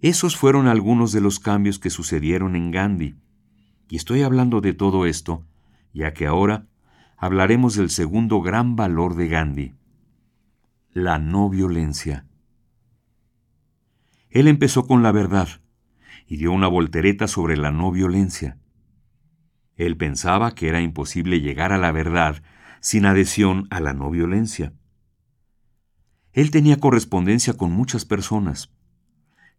Esos 0.00 0.36
fueron 0.36 0.66
algunos 0.66 1.12
de 1.12 1.20
los 1.20 1.40
cambios 1.40 1.78
que 1.78 1.90
sucedieron 1.90 2.56
en 2.56 2.70
Gandhi, 2.70 3.16
y 3.88 3.96
estoy 3.96 4.22
hablando 4.22 4.62
de 4.62 4.72
todo 4.72 5.04
esto, 5.04 5.44
ya 5.92 6.14
que 6.14 6.26
ahora 6.26 6.66
hablaremos 7.18 7.74
del 7.74 7.90
segundo 7.90 8.40
gran 8.40 8.76
valor 8.76 9.14
de 9.14 9.28
Gandhi, 9.28 9.74
la 10.92 11.18
no 11.18 11.50
violencia. 11.50 12.26
Él 14.30 14.48
empezó 14.48 14.86
con 14.86 15.02
la 15.02 15.12
verdad 15.12 15.48
y 16.26 16.36
dio 16.36 16.52
una 16.52 16.68
voltereta 16.68 17.26
sobre 17.26 17.58
la 17.58 17.70
no 17.70 17.90
violencia. 17.90 18.58
Él 19.76 19.98
pensaba 19.98 20.54
que 20.54 20.68
era 20.68 20.80
imposible 20.80 21.40
llegar 21.40 21.72
a 21.72 21.78
la 21.78 21.92
verdad 21.92 22.42
sin 22.80 23.04
adhesión 23.04 23.66
a 23.70 23.80
la 23.80 23.92
no 23.92 24.08
violencia. 24.10 24.72
Él 26.32 26.50
tenía 26.50 26.78
correspondencia 26.78 27.54
con 27.54 27.72
muchas 27.72 28.06
personas, 28.06 28.72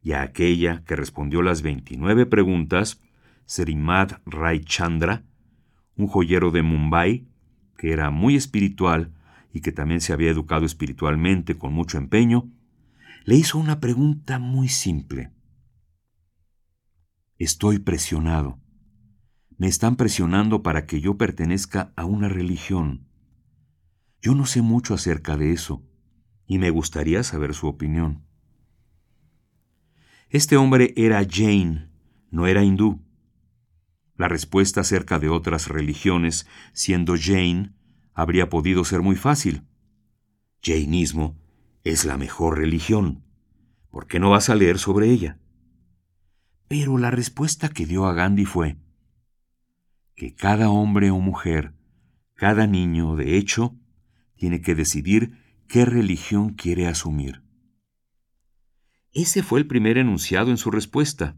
y 0.01 0.13
a 0.13 0.21
aquella 0.21 0.83
que 0.85 0.95
respondió 0.95 1.41
las 1.41 1.61
29 1.61 2.25
preguntas, 2.25 2.99
Serimad 3.45 4.21
Rai 4.25 4.61
Chandra, 4.61 5.23
un 5.95 6.07
joyero 6.07 6.51
de 6.51 6.63
Mumbai, 6.63 7.27
que 7.77 7.91
era 7.91 8.09
muy 8.09 8.35
espiritual 8.35 9.13
y 9.53 9.61
que 9.61 9.71
también 9.71 10.01
se 10.01 10.13
había 10.13 10.31
educado 10.31 10.65
espiritualmente 10.65 11.57
con 11.57 11.73
mucho 11.73 11.97
empeño, 11.97 12.49
le 13.25 13.35
hizo 13.35 13.57
una 13.57 13.79
pregunta 13.79 14.39
muy 14.39 14.67
simple. 14.67 15.31
Estoy 17.37 17.79
presionado. 17.79 18.59
Me 19.57 19.67
están 19.67 19.95
presionando 19.95 20.63
para 20.63 20.85
que 20.85 21.01
yo 21.01 21.17
pertenezca 21.17 21.93
a 21.95 22.05
una 22.05 22.29
religión. 22.29 23.07
Yo 24.21 24.33
no 24.33 24.45
sé 24.45 24.61
mucho 24.61 24.93
acerca 24.93 25.37
de 25.37 25.51
eso, 25.51 25.83
y 26.47 26.57
me 26.57 26.69
gustaría 26.69 27.23
saber 27.23 27.53
su 27.53 27.67
opinión. 27.67 28.25
Este 30.31 30.55
hombre 30.55 30.93
era 30.95 31.27
Jain, 31.29 31.89
no 32.29 32.47
era 32.47 32.63
hindú. 32.63 33.01
La 34.15 34.29
respuesta 34.29 34.79
acerca 34.79 35.19
de 35.19 35.27
otras 35.27 35.67
religiones, 35.67 36.47
siendo 36.71 37.15
Jain, 37.21 37.75
habría 38.13 38.49
podido 38.49 38.85
ser 38.85 39.01
muy 39.01 39.17
fácil. 39.17 39.63
Jainismo 40.63 41.37
es 41.83 42.05
la 42.05 42.15
mejor 42.15 42.59
religión. 42.59 43.25
¿Por 43.89 44.07
qué 44.07 44.21
no 44.21 44.29
vas 44.29 44.49
a 44.49 44.55
leer 44.55 44.79
sobre 44.79 45.09
ella? 45.09 45.37
Pero 46.69 46.97
la 46.97 47.11
respuesta 47.11 47.67
que 47.67 47.85
dio 47.85 48.05
a 48.05 48.13
Gandhi 48.13 48.45
fue 48.45 48.77
que 50.15 50.33
cada 50.33 50.69
hombre 50.69 51.11
o 51.11 51.19
mujer, 51.19 51.73
cada 52.35 52.67
niño, 52.67 53.17
de 53.17 53.35
hecho, 53.35 53.75
tiene 54.37 54.61
que 54.61 54.75
decidir 54.75 55.33
qué 55.67 55.83
religión 55.83 56.53
quiere 56.53 56.87
asumir. 56.87 57.43
Ese 59.13 59.43
fue 59.43 59.59
el 59.59 59.67
primer 59.67 59.97
enunciado 59.97 60.51
en 60.51 60.57
su 60.57 60.71
respuesta. 60.71 61.37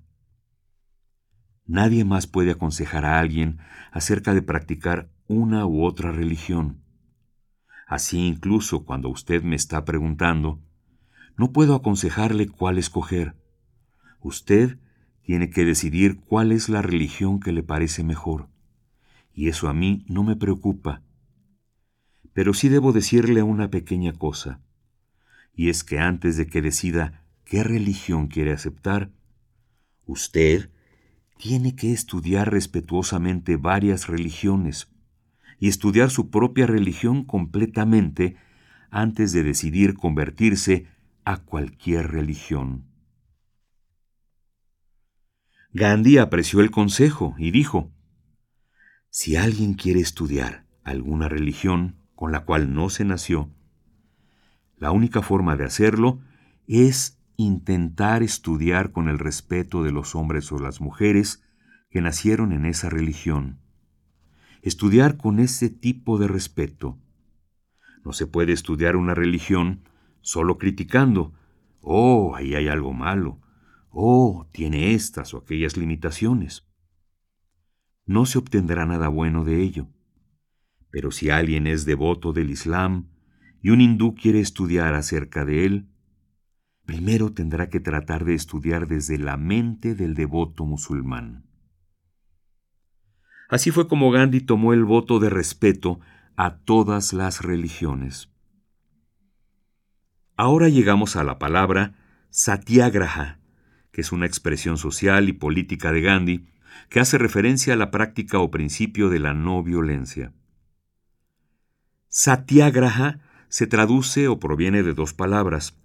Nadie 1.66 2.06
más 2.06 2.28
puede 2.28 2.52
aconsejar 2.52 3.04
a 3.04 3.20
alguien 3.20 3.58
acerca 3.92 4.36
de 4.36 4.44
practicar 4.44 5.10
una 5.28 5.66
u 5.66 5.84
otra 5.84 6.12
religión. 6.12 6.84
Así 7.88 8.28
incluso 8.28 8.86
cuando 8.86 9.10
usted 9.10 9.42
me 9.42 9.56
está 9.56 9.86
preguntando, 9.86 10.62
no 11.36 11.52
puedo 11.52 11.74
aconsejarle 11.74 12.48
cuál 12.48 12.78
escoger. 12.78 13.36
Usted 14.20 14.78
tiene 15.24 15.50
que 15.50 15.66
decidir 15.66 16.20
cuál 16.20 16.52
es 16.52 16.70
la 16.70 16.84
religión 16.84 17.40
que 17.40 17.52
le 17.52 17.64
parece 17.64 18.04
mejor. 18.04 18.50
Y 19.34 19.48
eso 19.48 19.68
a 19.68 19.74
mí 19.74 20.06
no 20.08 20.24
me 20.24 20.36
preocupa. 20.36 21.02
Pero 22.34 22.54
sí 22.54 22.70
debo 22.70 22.94
decirle 22.94 23.42
una 23.42 23.72
pequeña 23.72 24.14
cosa, 24.14 24.62
y 25.56 25.70
es 25.70 25.84
que 25.84 26.00
antes 26.00 26.38
de 26.38 26.48
que 26.48 26.62
decida 26.62 27.23
qué 27.54 27.62
religión 27.62 28.30
quiere 28.30 28.52
aceptar, 28.52 29.12
usted 30.08 30.72
tiene 31.38 31.76
que 31.76 31.94
estudiar 31.94 32.52
respetuosamente 32.52 33.58
varias 33.58 34.08
religiones 34.08 34.88
y 35.60 35.68
estudiar 35.68 36.10
su 36.10 36.32
propia 36.32 36.66
religión 36.66 37.24
completamente 37.24 38.38
antes 38.90 39.34
de 39.34 39.44
decidir 39.44 39.94
convertirse 39.94 40.88
a 41.26 41.44
cualquier 41.44 42.08
religión. 42.08 42.86
Gandhi 45.74 46.18
apreció 46.18 46.60
el 46.60 46.72
consejo 46.72 47.36
y 47.38 47.52
dijo, 47.52 47.92
Si 49.12 49.36
alguien 49.36 49.76
quiere 49.76 50.00
estudiar 50.00 50.66
alguna 50.84 51.30
religión 51.30 51.98
con 52.16 52.32
la 52.32 52.46
cual 52.46 52.74
no 52.74 52.90
se 52.90 53.06
nació, 53.06 53.52
la 54.76 54.90
única 54.90 55.22
forma 55.22 55.56
de 55.56 55.66
hacerlo 55.66 56.20
es 56.66 57.20
intentar 57.38 58.24
estudiar 58.24 58.92
con 58.92 59.10
el 59.10 59.20
respeto 59.20 59.84
de 59.84 59.92
los 59.92 60.16
hombres 60.16 60.52
o 60.52 60.60
las 60.60 60.82
mujeres 60.82 61.44
que 61.90 62.02
nacieron 62.02 62.52
en 62.54 62.66
esa 62.66 62.90
religión. 62.90 63.60
Estudiar 64.62 65.18
con 65.18 65.40
ese 65.40 65.70
tipo 65.70 66.18
de 66.18 66.28
respeto. 66.28 66.98
No 68.04 68.14
se 68.14 68.28
puede 68.28 68.54
estudiar 68.54 68.96
una 68.96 69.14
religión 69.14 69.84
solo 70.22 70.58
criticando, 70.58 71.34
oh, 71.82 72.36
ahí 72.36 72.56
hay 72.56 72.68
algo 72.68 72.94
malo, 72.94 73.40
oh, 73.90 74.48
tiene 74.52 74.94
estas 74.94 75.34
o 75.34 75.38
aquellas 75.38 75.78
limitaciones. 75.78 76.68
No 78.06 78.26
se 78.26 78.38
obtendrá 78.38 78.86
nada 78.86 79.08
bueno 79.08 79.44
de 79.44 79.62
ello. 79.62 79.88
Pero 80.90 81.12
si 81.12 81.30
alguien 81.30 81.68
es 81.68 81.86
devoto 81.86 82.34
del 82.34 82.50
Islam 82.50 83.10
y 83.62 83.70
un 83.70 83.82
hindú 83.82 84.14
quiere 84.16 84.40
estudiar 84.40 84.94
acerca 84.94 85.46
de 85.46 85.66
él, 85.66 85.93
primero 86.86 87.34
tendrá 87.34 87.70
que 87.70 87.80
tratar 87.80 88.26
de 88.26 88.34
estudiar 88.34 88.88
desde 88.88 89.18
la 89.18 89.38
mente 89.38 89.96
del 89.96 90.16
devoto 90.16 90.66
musulmán. 90.66 91.46
Así 93.50 93.72
fue 93.72 93.88
como 93.88 94.12
Gandhi 94.12 94.42
tomó 94.42 94.74
el 94.74 94.84
voto 94.84 95.20
de 95.20 95.30
respeto 95.30 96.00
a 96.36 96.58
todas 96.58 97.14
las 97.14 97.42
religiones. 97.42 98.30
Ahora 100.36 100.70
llegamos 100.70 101.16
a 101.16 101.24
la 101.24 101.38
palabra 101.38 101.94
satyagraha, 102.32 103.40
que 103.92 104.02
es 104.02 104.12
una 104.12 104.26
expresión 104.26 104.78
social 104.78 105.30
y 105.30 105.34
política 105.34 105.92
de 105.92 106.02
Gandhi 106.02 106.48
que 106.90 107.00
hace 107.00 107.20
referencia 107.20 107.74
a 107.74 107.78
la 107.78 107.92
práctica 107.92 108.40
o 108.40 108.50
principio 108.50 109.10
de 109.10 109.20
la 109.20 109.34
no 109.34 109.62
violencia. 109.64 110.34
Satyagraha 112.08 113.20
se 113.50 113.68
traduce 113.68 114.28
o 114.28 114.40
proviene 114.40 114.82
de 114.82 114.94
dos 114.94 115.14
palabras, 115.14 115.78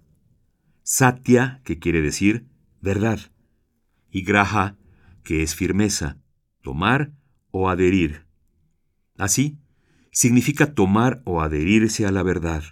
Satya, 0.91 1.61
que 1.65 1.77
quiere 1.77 2.01
decir 2.01 2.47
verdad, 2.81 3.19
y 4.09 4.23
Graha, 4.23 4.75
que 5.21 5.43
es 5.43 5.53
firmeza, 5.53 6.17
tomar 6.63 7.11
o 7.51 7.69
adherir. 7.69 8.25
Así, 9.15 9.59
significa 10.11 10.73
tomar 10.73 11.21
o 11.25 11.43
adherirse 11.43 12.07
a 12.07 12.11
la 12.11 12.23
verdad. 12.23 12.63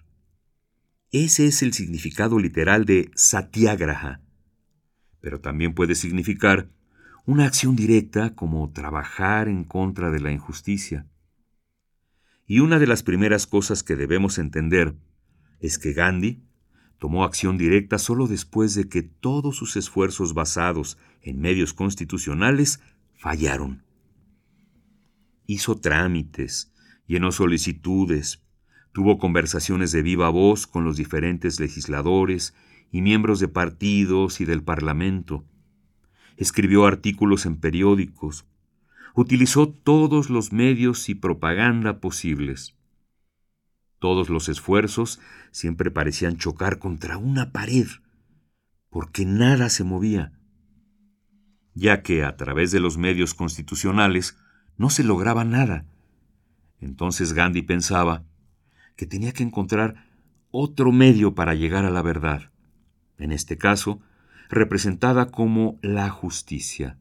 Ese 1.11 1.45
es 1.45 1.61
el 1.61 1.73
significado 1.73 2.39
literal 2.39 2.85
de 2.85 3.11
satyagraha, 3.13 4.23
pero 5.21 5.39
también 5.39 5.75
puede 5.75 5.93
significar 5.93 6.71
una 7.27 7.45
acción 7.45 7.75
directa 7.75 8.33
como 8.33 8.71
trabajar 8.71 9.47
en 9.47 9.63
contra 9.63 10.09
de 10.09 10.21
la 10.21 10.31
injusticia. 10.31 11.05
Y 12.47 12.61
una 12.61 12.79
de 12.79 12.87
las 12.87 13.03
primeras 13.03 13.45
cosas 13.45 13.83
que 13.83 13.95
debemos 13.95 14.39
entender 14.39 14.95
es 15.59 15.77
que 15.77 15.93
Gandhi 15.93 16.46
tomó 16.99 17.23
acción 17.23 17.57
directa 17.57 17.97
solo 17.97 18.27
después 18.27 18.73
de 18.75 18.89
que 18.89 19.03
todos 19.03 19.55
sus 19.55 19.75
esfuerzos 19.75 20.33
basados 20.33 20.97
en 21.21 21.39
medios 21.39 21.73
constitucionales 21.73 22.79
fallaron. 23.15 23.83
Hizo 25.45 25.75
trámites, 25.75 26.73
llenó 27.07 27.31
solicitudes, 27.31 28.43
tuvo 28.91 29.17
conversaciones 29.17 29.91
de 29.91 30.01
viva 30.01 30.29
voz 30.29 30.67
con 30.67 30.83
los 30.83 30.97
diferentes 30.97 31.59
legisladores 31.59 32.53
y 32.91 33.01
miembros 33.01 33.39
de 33.39 33.47
partidos 33.47 34.41
y 34.41 34.45
del 34.45 34.63
Parlamento. 34.63 35.45
Escribió 36.35 36.85
artículos 36.85 37.45
en 37.45 37.57
periódicos. 37.57 38.45
Utilizó 39.15 39.69
todos 39.69 40.29
los 40.29 40.53
medios 40.53 41.09
y 41.09 41.15
propaganda 41.15 41.99
posibles. 41.99 42.76
Todos 43.99 44.29
los 44.29 44.49
esfuerzos 44.49 45.19
siempre 45.51 45.91
parecían 45.91 46.37
chocar 46.37 46.79
contra 46.79 47.17
una 47.17 47.51
pared, 47.51 47.87
porque 48.89 49.25
nada 49.25 49.69
se 49.69 49.83
movía, 49.83 50.33
ya 51.73 52.01
que 52.03 52.23
a 52.23 52.35
través 52.37 52.71
de 52.71 52.79
los 52.79 52.97
medios 52.97 53.33
constitucionales 53.33 54.37
no 54.77 54.89
se 54.89 55.03
lograba 55.03 55.43
nada. 55.43 55.85
Entonces 56.79 57.33
Gandhi 57.33 57.63
pensaba 57.63 58.23
que 58.95 59.05
tenía 59.05 59.33
que 59.33 59.43
encontrar 59.43 60.05
otro 60.51 60.91
medio 60.91 61.35
para 61.35 61.55
llegar 61.55 61.85
a 61.85 61.91
la 61.91 62.01
verdad, 62.01 62.51
en 63.17 63.31
este 63.31 63.57
caso, 63.57 64.01
representada 64.49 65.31
como 65.31 65.79
la 65.81 66.09
justicia. 66.09 66.97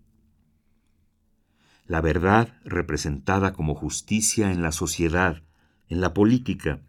la 1.87 2.01
verdad 2.01 2.55
representada 2.65 3.53
como 3.53 3.75
justicia 3.75 4.51
en 4.51 4.61
la 4.63 4.73
sociedad, 4.73 5.43
en 5.89 6.01
la 6.01 6.15
política, 6.15 6.81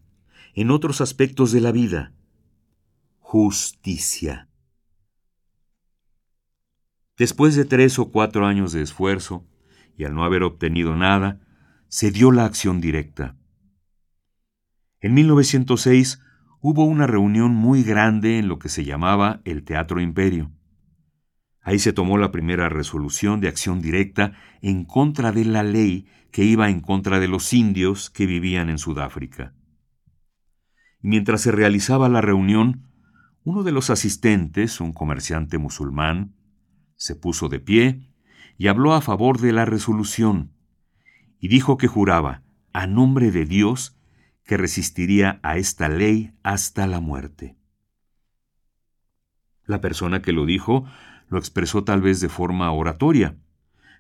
en 0.54 0.72
otros 0.72 1.02
aspectos 1.02 1.52
de 1.52 1.62
la 1.62 1.72
vida. 1.72 2.14
Justicia. 3.20 4.50
Después 7.18 7.56
de 7.56 7.66
tres 7.66 8.00
o 8.00 8.12
cuatro 8.12 8.46
años 8.46 8.74
de 8.74 8.82
esfuerzo, 8.82 9.46
y 9.98 10.04
al 10.04 10.14
no 10.14 10.24
haber 10.24 10.44
obtenido 10.44 10.96
nada, 10.96 11.40
se 11.88 12.12
dio 12.12 12.32
la 12.32 12.46
acción 12.46 12.80
directa. 12.80 13.36
En 15.00 15.14
1906 15.14 16.22
hubo 16.60 16.86
una 16.86 17.08
reunión 17.08 17.54
muy 17.54 17.84
grande 17.84 18.40
en 18.40 18.48
lo 18.48 18.60
que 18.60 18.70
se 18.70 18.84
llamaba 18.84 19.42
el 19.46 19.64
Teatro 19.64 20.02
Imperio. 20.02 20.52
Ahí 21.68 21.80
se 21.80 21.92
tomó 21.92 22.18
la 22.18 22.32
primera 22.32 22.70
resolución 22.70 23.42
de 23.42 23.50
acción 23.50 23.82
directa 23.82 24.38
en 24.62 24.86
contra 24.86 25.34
de 25.34 25.44
la 25.44 25.64
ley 25.64 26.08
que 26.32 26.46
iba 26.46 26.70
en 26.70 26.80
contra 26.80 27.20
de 27.20 27.28
los 27.28 27.52
indios 27.52 28.10
que 28.10 28.26
vivían 28.26 28.70
en 28.70 28.78
Sudáfrica. 28.78 29.54
Y 31.04 31.10
mientras 31.10 31.42
se 31.42 31.52
realizaba 31.52 32.08
la 32.08 32.22
reunión, 32.22 32.88
uno 33.44 33.64
de 33.64 33.74
los 33.74 33.90
asistentes, 33.90 34.80
un 34.80 34.94
comerciante 34.94 35.58
musulmán, 35.58 36.38
se 36.96 37.16
puso 37.16 37.50
de 37.50 37.60
pie 37.60 38.14
y 38.58 38.68
habló 38.70 38.94
a 38.94 39.02
favor 39.02 39.38
de 39.42 39.52
la 39.52 39.66
resolución, 39.66 40.54
y 41.38 41.50
dijo 41.50 41.76
que 41.76 41.88
juraba, 41.88 42.44
a 42.72 42.88
nombre 42.88 43.30
de 43.30 43.44
Dios, 43.44 44.00
que 44.46 44.56
resistiría 44.56 45.42
a 45.44 45.58
esta 45.58 45.90
ley 45.90 46.32
hasta 46.44 46.88
la 46.88 47.02
muerte. 47.02 47.58
La 49.66 49.82
persona 49.82 50.22
que 50.22 50.32
lo 50.32 50.46
dijo 50.46 50.86
lo 51.30 51.38
expresó 51.38 51.84
tal 51.84 52.02
vez 52.02 52.22
de 52.22 52.30
forma 52.30 52.72
oratoria, 52.72 53.38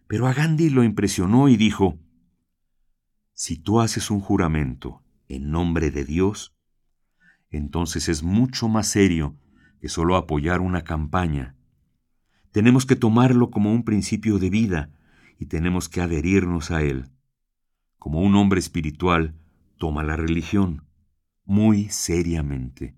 pero 0.07 0.27
a 0.27 0.34
Gandhi 0.34 0.69
lo 0.69 0.84
impresionó 0.84 1.50
y 1.50 1.57
dijo, 1.57 2.00
Si 3.34 3.57
tú 3.57 3.81
haces 3.81 4.10
un 4.10 4.19
juramento 4.19 5.03
en 5.27 5.51
nombre 5.51 5.91
de 5.91 6.05
Dios, 6.05 6.55
entonces 7.50 8.10
es 8.10 8.24
mucho 8.24 8.67
más 8.67 8.88
serio 8.88 9.36
que 9.79 9.89
solo 9.89 10.15
apoyar 10.15 10.62
una 10.62 10.84
campaña 10.84 11.57
tenemos 12.57 12.88
que 12.88 12.96
tomarlo 12.96 13.51
como 13.51 13.72
un 13.72 13.84
principio 13.84 14.39
de 14.39 14.50
vida 14.50 14.89
y 15.38 15.46
tenemos 15.46 15.89
que 15.89 16.01
adherirnos 16.01 16.72
a 16.72 16.81
él. 16.81 17.05
Como 18.00 18.19
un 18.22 18.34
hombre 18.34 18.60
espiritual, 18.60 19.36
toma 19.77 20.01
la 20.01 20.15
religión 20.15 20.84
muy 21.46 21.89
seriamente. 21.89 22.96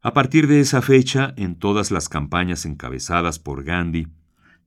A 0.00 0.12
partir 0.12 0.46
de 0.46 0.60
esa 0.60 0.82
fecha, 0.82 1.34
en 1.36 1.56
todas 1.56 1.90
las 1.90 2.08
campañas 2.08 2.64
encabezadas 2.64 3.38
por 3.38 3.64
Gandhi, 3.64 4.08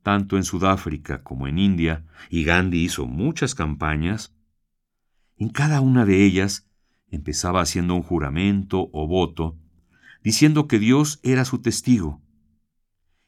tanto 0.03 0.37
en 0.37 0.43
Sudáfrica 0.43 1.23
como 1.23 1.47
en 1.47 1.59
India, 1.59 2.05
y 2.29 2.43
Gandhi 2.43 2.83
hizo 2.83 3.05
muchas 3.05 3.55
campañas, 3.55 4.35
en 5.37 5.49
cada 5.49 5.81
una 5.81 6.05
de 6.05 6.25
ellas 6.25 6.67
empezaba 7.07 7.61
haciendo 7.61 7.95
un 7.95 8.03
juramento 8.03 8.89
o 8.91 9.07
voto 9.07 9.57
diciendo 10.23 10.67
que 10.67 10.79
Dios 10.79 11.19
era 11.23 11.45
su 11.45 11.59
testigo. 11.59 12.21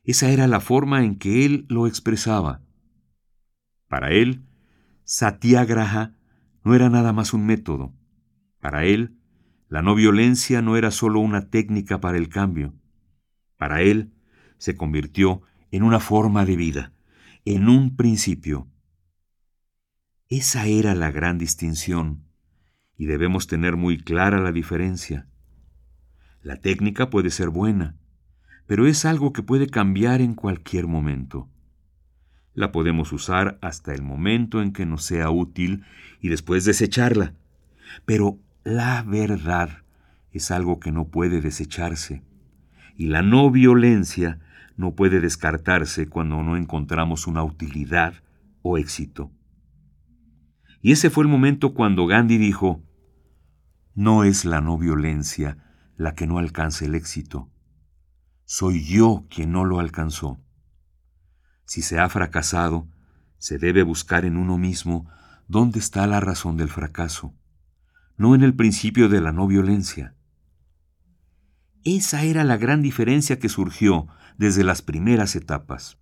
Esa 0.03 0.29
era 0.29 0.47
la 0.47 0.59
forma 0.59 1.03
en 1.03 1.17
que 1.17 1.45
él 1.45 1.65
lo 1.69 1.87
expresaba. 1.87 2.61
Para 3.87 4.11
él, 4.11 4.45
Satyagraha 5.03 6.15
no 6.63 6.75
era 6.75 6.89
nada 6.89 7.13
más 7.13 7.33
un 7.33 7.45
método. 7.45 7.93
Para 8.59 8.85
él, 8.85 9.17
la 9.71 9.81
no 9.81 9.95
violencia 9.95 10.61
no 10.61 10.75
era 10.75 10.91
solo 10.91 11.21
una 11.21 11.49
técnica 11.49 12.01
para 12.01 12.17
el 12.17 12.27
cambio. 12.27 12.73
Para 13.55 13.81
él, 13.81 14.11
se 14.57 14.75
convirtió 14.75 15.43
en 15.71 15.83
una 15.83 16.01
forma 16.01 16.43
de 16.43 16.57
vida, 16.57 16.91
en 17.45 17.69
un 17.69 17.95
principio. 17.95 18.67
Esa 20.27 20.65
era 20.65 20.93
la 20.93 21.09
gran 21.09 21.37
distinción, 21.37 22.25
y 22.97 23.05
debemos 23.05 23.47
tener 23.47 23.77
muy 23.77 23.97
clara 23.97 24.41
la 24.41 24.51
diferencia. 24.51 25.29
La 26.41 26.57
técnica 26.57 27.09
puede 27.09 27.29
ser 27.29 27.47
buena, 27.47 27.95
pero 28.67 28.87
es 28.87 29.05
algo 29.05 29.31
que 29.31 29.41
puede 29.41 29.67
cambiar 29.67 30.19
en 30.19 30.35
cualquier 30.35 30.87
momento. 30.87 31.49
La 32.53 32.73
podemos 32.73 33.13
usar 33.13 33.57
hasta 33.61 33.93
el 33.93 34.01
momento 34.01 34.61
en 34.61 34.73
que 34.73 34.85
nos 34.85 35.05
sea 35.05 35.29
útil 35.29 35.85
y 36.19 36.27
después 36.27 36.65
desecharla. 36.65 37.35
Pero 38.05 38.37
la 38.63 39.03
verdad 39.03 39.83
es 40.31 40.51
algo 40.51 40.79
que 40.79 40.91
no 40.91 41.07
puede 41.07 41.41
desecharse. 41.41 42.23
Y 42.95 43.07
la 43.07 43.21
no 43.21 43.49
violencia 43.49 44.39
no 44.77 44.95
puede 44.95 45.19
descartarse 45.19 46.07
cuando 46.07 46.43
no 46.43 46.57
encontramos 46.57 47.27
una 47.27 47.43
utilidad 47.43 48.13
o 48.61 48.77
éxito. 48.77 49.31
Y 50.81 50.91
ese 50.91 51.09
fue 51.09 51.23
el 51.23 51.29
momento 51.29 51.73
cuando 51.73 52.07
Gandhi 52.07 52.37
dijo, 52.37 52.83
no 53.93 54.23
es 54.23 54.45
la 54.45 54.61
no 54.61 54.77
violencia 54.77 55.57
la 55.95 56.15
que 56.15 56.27
no 56.27 56.37
alcanza 56.37 56.85
el 56.85 56.95
éxito. 56.95 57.49
Soy 58.45 58.83
yo 58.83 59.25
quien 59.29 59.51
no 59.51 59.65
lo 59.65 59.79
alcanzó. 59.79 60.39
Si 61.65 61.81
se 61.81 61.99
ha 61.99 62.09
fracasado, 62.09 62.87
se 63.37 63.57
debe 63.57 63.83
buscar 63.83 64.25
en 64.25 64.37
uno 64.37 64.57
mismo 64.57 65.09
dónde 65.47 65.79
está 65.79 66.05
la 66.07 66.19
razón 66.19 66.57
del 66.57 66.69
fracaso, 66.69 67.33
no 68.21 68.35
en 68.35 68.43
el 68.43 68.53
principio 68.53 69.09
de 69.09 69.19
la 69.19 69.31
no 69.31 69.47
violencia. 69.47 70.13
Esa 71.83 72.21
era 72.21 72.43
la 72.43 72.55
gran 72.55 72.83
diferencia 72.83 73.39
que 73.39 73.49
surgió 73.49 74.07
desde 74.37 74.63
las 74.63 74.83
primeras 74.83 75.35
etapas. 75.35 75.97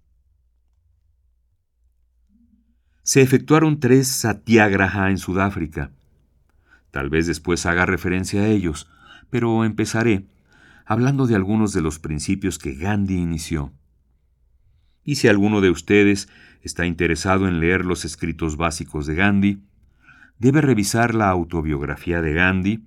Se 3.04 3.22
efectuaron 3.22 3.80
tres 3.80 4.10
satyagraha 4.10 5.10
en 5.10 5.18
Sudáfrica. 5.18 5.94
Tal 6.92 7.10
vez 7.10 7.26
después 7.26 7.66
haga 7.66 7.86
referencia 7.86 8.42
a 8.42 8.48
ellos, 8.48 8.90
pero 9.30 9.64
empezaré 9.64 10.28
hablando 10.86 11.26
de 11.26 11.36
algunos 11.36 11.72
de 11.72 11.82
los 11.82 12.00
principios 12.00 12.60
que 12.60 12.76
Gandhi 12.76 13.16
inició. 13.16 13.72
Y 15.06 15.16
si 15.16 15.30
alguno 15.30 15.62
de 15.62 15.70
ustedes 15.70 16.28
está 16.64 16.86
interesado 16.86 17.48
en 17.48 17.62
leer 17.62 17.86
los 17.86 18.04
escritos 18.04 18.58
básicos 18.58 19.08
de 19.08 19.16
Gandhi, 19.16 19.69
debe 20.40 20.62
revisar 20.62 21.14
la 21.14 21.30
autobiografía 21.30 22.22
de 22.22 22.34
Gandhi 22.34 22.86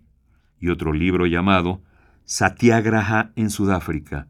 y 0.58 0.70
otro 0.70 0.92
libro 0.92 1.26
llamado 1.26 1.82
Satyagraha 2.24 3.32
en 3.36 3.50
Sudáfrica. 3.50 4.26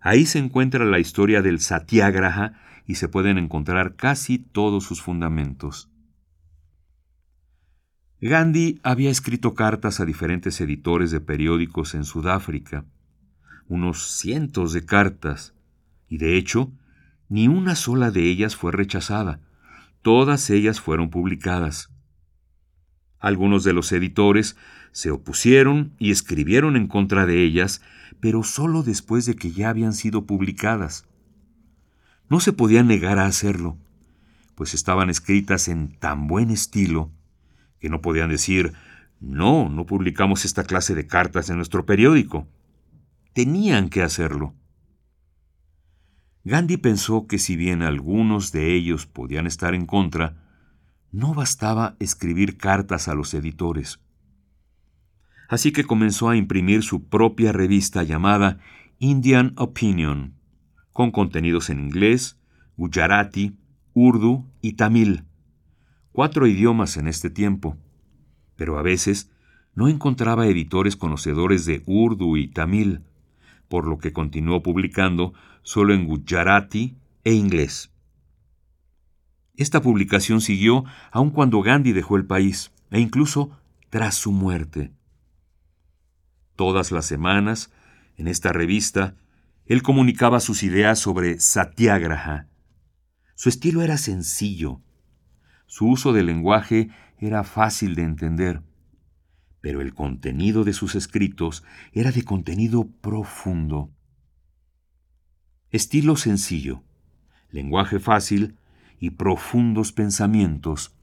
Ahí 0.00 0.26
se 0.26 0.38
encuentra 0.38 0.84
la 0.84 1.00
historia 1.00 1.42
del 1.42 1.60
Satyagraha 1.60 2.52
y 2.86 2.96
se 2.96 3.08
pueden 3.08 3.36
encontrar 3.38 3.96
casi 3.96 4.38
todos 4.38 4.84
sus 4.84 5.02
fundamentos. 5.02 5.90
Gandhi 8.20 8.80
había 8.82 9.10
escrito 9.10 9.54
cartas 9.54 10.00
a 10.00 10.04
diferentes 10.04 10.60
editores 10.60 11.10
de 11.10 11.20
periódicos 11.20 11.94
en 11.94 12.04
Sudáfrica, 12.04 12.84
unos 13.66 14.06
cientos 14.18 14.72
de 14.72 14.86
cartas, 14.86 15.54
y 16.08 16.18
de 16.18 16.36
hecho, 16.36 16.72
ni 17.28 17.48
una 17.48 17.74
sola 17.74 18.10
de 18.10 18.30
ellas 18.30 18.56
fue 18.56 18.72
rechazada, 18.72 19.40
todas 20.02 20.48
ellas 20.50 20.80
fueron 20.80 21.10
publicadas. 21.10 21.93
Algunos 23.24 23.64
de 23.64 23.72
los 23.72 23.90
editores 23.90 24.54
se 24.92 25.10
opusieron 25.10 25.94
y 25.98 26.10
escribieron 26.10 26.76
en 26.76 26.86
contra 26.86 27.24
de 27.24 27.42
ellas, 27.42 27.80
pero 28.20 28.42
solo 28.42 28.82
después 28.82 29.24
de 29.24 29.34
que 29.34 29.50
ya 29.50 29.70
habían 29.70 29.94
sido 29.94 30.26
publicadas. 30.26 31.06
No 32.28 32.38
se 32.38 32.52
podían 32.52 32.86
negar 32.86 33.18
a 33.18 33.24
hacerlo, 33.24 33.78
pues 34.56 34.74
estaban 34.74 35.08
escritas 35.08 35.68
en 35.68 35.98
tan 35.98 36.26
buen 36.26 36.50
estilo 36.50 37.12
que 37.80 37.88
no 37.88 38.02
podían 38.02 38.28
decir, 38.28 38.74
no, 39.20 39.70
no 39.70 39.86
publicamos 39.86 40.44
esta 40.44 40.64
clase 40.64 40.94
de 40.94 41.06
cartas 41.06 41.48
en 41.48 41.56
nuestro 41.56 41.86
periódico. 41.86 42.46
Tenían 43.32 43.88
que 43.88 44.02
hacerlo. 44.02 44.52
Gandhi 46.44 46.76
pensó 46.76 47.26
que 47.26 47.38
si 47.38 47.56
bien 47.56 47.80
algunos 47.80 48.52
de 48.52 48.74
ellos 48.74 49.06
podían 49.06 49.46
estar 49.46 49.74
en 49.74 49.86
contra, 49.86 50.43
no 51.14 51.32
bastaba 51.32 51.96
escribir 52.00 52.56
cartas 52.56 53.08
a 53.08 53.14
los 53.14 53.34
editores. 53.34 54.00
Así 55.48 55.72
que 55.72 55.84
comenzó 55.84 56.28
a 56.28 56.36
imprimir 56.36 56.82
su 56.82 57.04
propia 57.04 57.52
revista 57.52 58.02
llamada 58.02 58.58
Indian 58.98 59.52
Opinion, 59.56 60.34
con 60.92 61.10
contenidos 61.10 61.70
en 61.70 61.80
inglés, 61.80 62.38
gujarati, 62.76 63.56
urdu 63.94 64.44
y 64.60 64.72
tamil 64.72 65.24
cuatro 66.14 66.46
idiomas 66.46 66.96
en 66.96 67.08
este 67.08 67.28
tiempo, 67.28 67.76
pero 68.54 68.78
a 68.78 68.82
veces 68.82 69.32
no 69.74 69.88
encontraba 69.88 70.46
editores 70.46 70.94
conocedores 70.94 71.66
de 71.66 71.82
urdu 71.86 72.36
y 72.36 72.46
tamil, 72.46 73.02
por 73.68 73.88
lo 73.88 73.98
que 73.98 74.12
continuó 74.12 74.62
publicando 74.62 75.34
solo 75.64 75.92
en 75.92 76.06
gujarati 76.06 76.96
e 77.24 77.32
inglés. 77.32 77.93
Esta 79.56 79.80
publicación 79.80 80.40
siguió 80.40 80.84
aun 81.12 81.30
cuando 81.30 81.62
Gandhi 81.62 81.92
dejó 81.92 82.16
el 82.16 82.26
país, 82.26 82.72
e 82.90 83.00
incluso 83.00 83.58
tras 83.88 84.16
su 84.16 84.32
muerte. 84.32 84.92
Todas 86.56 86.90
las 86.90 87.06
semanas, 87.06 87.70
en 88.16 88.28
esta 88.28 88.52
revista, 88.52 89.16
él 89.66 89.82
comunicaba 89.82 90.40
sus 90.40 90.62
ideas 90.62 90.98
sobre 90.98 91.40
Satyagraha, 91.40 92.48
Su 93.36 93.48
estilo 93.48 93.82
era 93.82 93.96
sencillo. 93.96 94.80
Su 95.66 95.88
uso 95.88 96.12
del 96.12 96.26
lenguaje 96.26 96.90
era 97.18 97.42
fácil 97.42 97.94
de 97.94 98.02
entender. 98.02 98.62
Pero 99.60 99.80
el 99.80 99.94
contenido 99.94 100.62
de 100.64 100.72
sus 100.72 100.94
escritos 100.94 101.64
era 101.92 102.12
de 102.12 102.22
contenido 102.22 102.88
profundo. 103.00 103.90
Estilo 105.70 106.16
sencillo, 106.16 106.84
lenguaje 107.50 107.98
fácil 107.98 108.56
y 109.00 109.10
profundos 109.10 109.92
pensamientos 109.92 110.94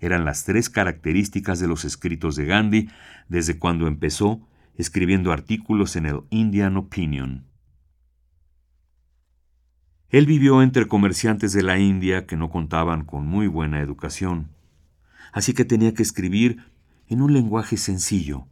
eran 0.00 0.24
las 0.24 0.44
tres 0.44 0.70
características 0.70 1.58
de 1.58 1.66
los 1.66 1.84
escritos 1.84 2.36
de 2.36 2.46
Gandhi 2.46 2.88
desde 3.28 3.58
cuando 3.58 3.86
empezó 3.86 4.40
escribiendo 4.76 5.32
artículos 5.32 5.96
en 5.96 6.06
el 6.06 6.20
Indian 6.30 6.76
Opinion. 6.76 7.44
Él 10.10 10.24
vivió 10.24 10.62
entre 10.62 10.86
comerciantes 10.86 11.52
de 11.52 11.62
la 11.62 11.78
India 11.78 12.26
que 12.26 12.36
no 12.36 12.48
contaban 12.48 13.04
con 13.04 13.26
muy 13.26 13.46
buena 13.46 13.80
educación, 13.80 14.48
así 15.32 15.52
que 15.52 15.64
tenía 15.64 15.92
que 15.92 16.02
escribir 16.02 16.64
en 17.08 17.20
un 17.20 17.32
lenguaje 17.32 17.76
sencillo. 17.76 18.46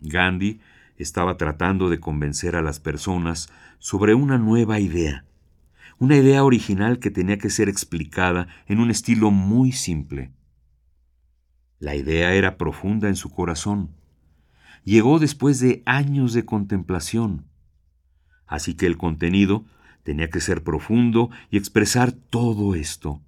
Gandhi 0.00 0.60
estaba 0.96 1.36
tratando 1.36 1.88
de 1.88 2.00
convencer 2.00 2.56
a 2.56 2.62
las 2.62 2.80
personas 2.80 3.52
sobre 3.78 4.14
una 4.14 4.38
nueva 4.38 4.80
idea, 4.80 5.24
una 5.98 6.16
idea 6.16 6.44
original 6.44 6.98
que 6.98 7.10
tenía 7.10 7.38
que 7.38 7.50
ser 7.50 7.68
explicada 7.68 8.48
en 8.66 8.78
un 8.78 8.90
estilo 8.90 9.30
muy 9.30 9.72
simple. 9.72 10.32
La 11.80 11.94
idea 11.94 12.34
era 12.34 12.56
profunda 12.56 13.08
en 13.08 13.16
su 13.16 13.30
corazón. 13.30 13.90
Llegó 14.84 15.18
después 15.18 15.60
de 15.60 15.82
años 15.86 16.32
de 16.32 16.44
contemplación. 16.44 17.46
Así 18.46 18.74
que 18.74 18.86
el 18.86 18.96
contenido 18.96 19.64
tenía 20.02 20.30
que 20.30 20.40
ser 20.40 20.62
profundo 20.62 21.30
y 21.50 21.58
expresar 21.58 22.12
todo 22.12 22.74
esto. 22.74 23.20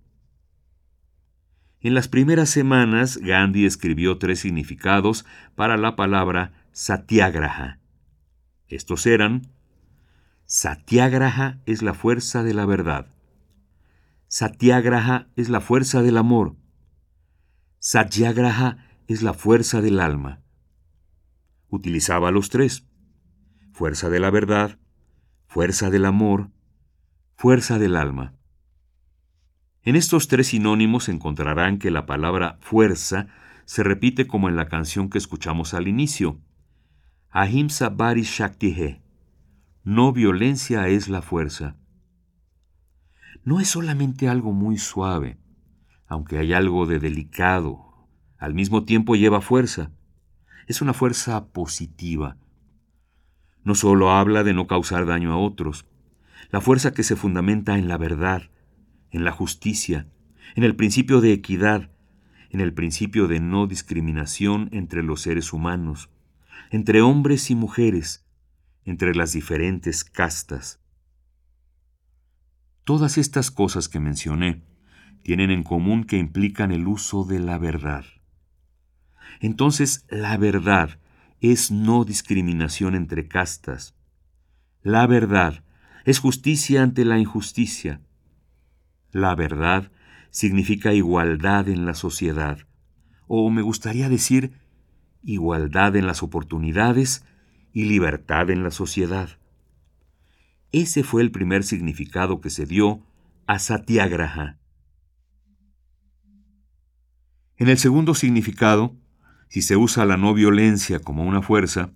En 1.83 1.95
las 1.95 2.09
primeras 2.09 2.51
semanas, 2.51 3.19
Gandhi 3.19 3.67
escribió 3.67 4.19
tres 4.19 4.41
significados 4.41 5.25
para 5.55 5.77
la 5.77 5.97
palabra 5.97 6.53
satyagraha. 6.73 7.79
Estos 8.69 9.07
eran 9.07 9.49
Satyagraha 10.53 11.61
es 11.65 11.81
la 11.81 11.95
fuerza 11.95 12.43
de 12.43 12.55
la 12.55 12.67
verdad. 12.67 13.07
Satyagraha 14.27 15.29
es 15.37 15.49
la 15.49 15.61
fuerza 15.61 16.03
del 16.03 16.17
amor. 16.17 16.57
Satyagraha 17.79 18.85
es 19.07 19.23
la 19.23 19.33
fuerza 19.33 19.81
del 19.81 20.01
alma. 20.01 20.41
Utilizaba 21.69 22.33
los 22.33 22.51
tres. 22.51 22.85
Fuerza 23.71 24.11
de 24.11 24.19
la 24.19 24.31
verdad, 24.31 24.81
fuerza 25.47 25.89
del 25.89 26.05
amor, 26.05 26.51
fuerza 27.37 27.79
del 27.79 27.95
alma. 27.95 28.35
En 29.85 29.95
estos 29.95 30.27
tres 30.27 30.49
sinónimos 30.49 31.09
encontrarán 31.09 31.79
que 31.79 31.93
la 31.93 32.07
palabra 32.07 32.59
fuerza 32.61 33.29
se 33.67 33.85
repite 33.85 34.27
como 34.27 34.49
en 34.49 34.57
la 34.57 34.67
canción 34.67 35.11
que 35.11 35.19
escuchamos 35.19 35.75
al 35.75 35.87
inicio. 35.87 36.41
Ahimsa 37.31 37.89
Bari 37.89 38.23
Shaktihe 38.23 39.00
no 39.91 40.13
violencia 40.13 40.87
es 40.87 41.09
la 41.09 41.21
fuerza. 41.21 41.75
No 43.43 43.59
es 43.59 43.67
solamente 43.67 44.29
algo 44.29 44.53
muy 44.53 44.79
suave, 44.79 45.37
aunque 46.07 46.39
hay 46.39 46.53
algo 46.53 46.87
de 46.87 47.01
delicado, 47.01 48.07
al 48.39 48.55
mismo 48.55 48.85
tiempo 48.85 49.17
lleva 49.17 49.41
fuerza. 49.41 49.91
Es 50.69 50.81
una 50.81 50.93
fuerza 50.93 51.49
positiva. 51.49 52.37
No 53.65 53.75
solo 53.75 54.13
habla 54.13 54.45
de 54.45 54.55
no 54.55 54.69
causar 54.69 55.07
daño 55.07 55.33
a 55.33 55.39
otros, 55.39 55.87
la 56.53 56.61
fuerza 56.61 56.93
que 56.93 57.03
se 57.03 57.17
fundamenta 57.17 57.77
en 57.77 57.89
la 57.89 57.99
verdad, 57.99 58.43
en 59.11 59.25
la 59.25 59.33
justicia, 59.33 60.07
en 60.55 60.63
el 60.63 60.77
principio 60.77 61.21
de 61.21 61.33
equidad, 61.33 61.91
en 62.51 62.61
el 62.61 62.73
principio 62.73 63.27
de 63.27 63.41
no 63.41 63.67
discriminación 63.67 64.69
entre 64.71 65.03
los 65.03 65.23
seres 65.23 65.53
humanos, 65.53 66.11
entre 66.71 67.03
hombres 67.03 67.51
y 67.51 67.57
mujeres, 67.57 68.25
entre 68.85 69.15
las 69.15 69.33
diferentes 69.33 70.05
castas. 70.05 70.81
Todas 72.85 73.19
estas 73.19 73.51
cosas 73.51 73.89
que 73.89 74.01
mencioné 74.01 74.63
tienen 75.23 75.51
en 75.51 75.63
común 75.63 76.05
que 76.05 76.19
implican 76.19 76.73
el 76.73 76.89
uso 76.89 77.25
de 77.25 77.39
la 77.39 77.59
verdad. 77.59 78.05
Entonces, 79.41 80.07
la 80.11 80.37
verdad 80.37 80.99
es 81.41 81.71
no 81.71 82.05
discriminación 82.05 82.95
entre 82.95 83.29
castas. 83.29 83.95
La 84.83 85.07
verdad 85.07 85.63
es 86.05 86.19
justicia 86.19 86.83
ante 86.83 87.05
la 87.05 87.19
injusticia. 87.19 88.01
La 89.13 89.35
verdad 89.35 89.91
significa 90.31 90.93
igualdad 90.93 91.69
en 91.69 91.87
la 91.87 91.95
sociedad, 91.95 92.67
o 93.27 93.51
me 93.51 93.63
gustaría 93.63 94.09
decir 94.09 94.53
igualdad 95.23 95.97
en 95.97 96.07
las 96.07 96.23
oportunidades 96.23 97.25
y 97.73 97.85
libertad 97.85 98.51
en 98.51 98.63
la 98.63 98.71
sociedad. 98.71 99.39
Ese 100.73 101.03
fue 101.03 101.23
el 101.23 101.31
primer 101.31 101.65
significado 101.65 102.41
que 102.41 102.51
se 102.51 102.67
dio 102.67 103.03
a 103.47 103.59
Satyagraha. 103.59 104.59
En 107.57 107.69
el 107.69 107.79
segundo 107.79 108.15
significado, 108.15 108.97
si 109.49 109.63
se 109.63 109.77
usa 109.77 110.05
la 110.07 110.17
no 110.17 110.33
violencia 110.33 111.01
como 111.01 111.25
una 111.25 111.43
fuerza, 111.43 111.93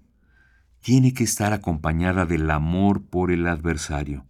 tiene 0.81 1.15
que 1.15 1.25
estar 1.25 1.53
acompañada 1.53 2.27
del 2.27 2.51
amor 2.51 3.07
por 3.07 3.31
el 3.31 3.47
adversario. 3.47 4.27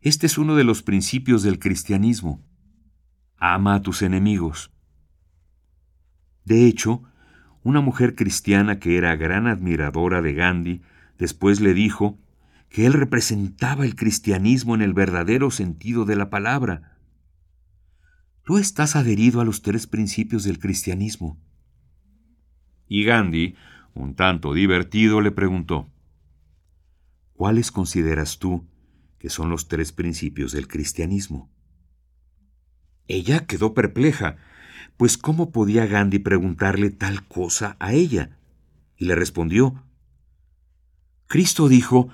Este 0.00 0.26
es 0.26 0.38
uno 0.38 0.54
de 0.54 0.62
los 0.62 0.82
principios 0.82 1.42
del 1.42 1.58
cristianismo. 1.58 2.40
Ama 3.38 3.74
a 3.74 3.82
tus 3.82 4.02
enemigos. 4.02 4.70
De 6.44 6.66
hecho, 6.66 7.02
una 7.66 7.80
mujer 7.80 8.14
cristiana 8.14 8.78
que 8.78 8.96
era 8.96 9.16
gran 9.16 9.48
admiradora 9.48 10.22
de 10.22 10.34
Gandhi 10.34 10.82
después 11.18 11.60
le 11.60 11.74
dijo 11.74 12.16
que 12.68 12.86
él 12.86 12.92
representaba 12.92 13.84
el 13.84 13.96
cristianismo 13.96 14.76
en 14.76 14.82
el 14.82 14.94
verdadero 14.94 15.50
sentido 15.50 16.04
de 16.04 16.14
la 16.14 16.30
palabra. 16.30 16.96
Tú 18.44 18.58
estás 18.58 18.94
adherido 18.94 19.40
a 19.40 19.44
los 19.44 19.62
tres 19.62 19.88
principios 19.88 20.44
del 20.44 20.60
cristianismo. 20.60 21.40
Y 22.86 23.02
Gandhi, 23.02 23.56
un 23.94 24.14
tanto 24.14 24.54
divertido, 24.54 25.20
le 25.20 25.32
preguntó, 25.32 25.90
¿cuáles 27.32 27.72
consideras 27.72 28.38
tú 28.38 28.64
que 29.18 29.28
son 29.28 29.50
los 29.50 29.66
tres 29.66 29.90
principios 29.90 30.52
del 30.52 30.68
cristianismo? 30.68 31.50
Ella 33.08 33.44
quedó 33.44 33.74
perpleja 33.74 34.36
pues 34.96 35.18
¿cómo 35.18 35.50
podía 35.50 35.86
Gandhi 35.86 36.18
preguntarle 36.18 36.90
tal 36.90 37.26
cosa 37.26 37.76
a 37.78 37.92
ella? 37.92 38.38
Y 38.96 39.06
le 39.06 39.14
respondió, 39.14 39.82
Cristo 41.26 41.68
dijo, 41.68 42.08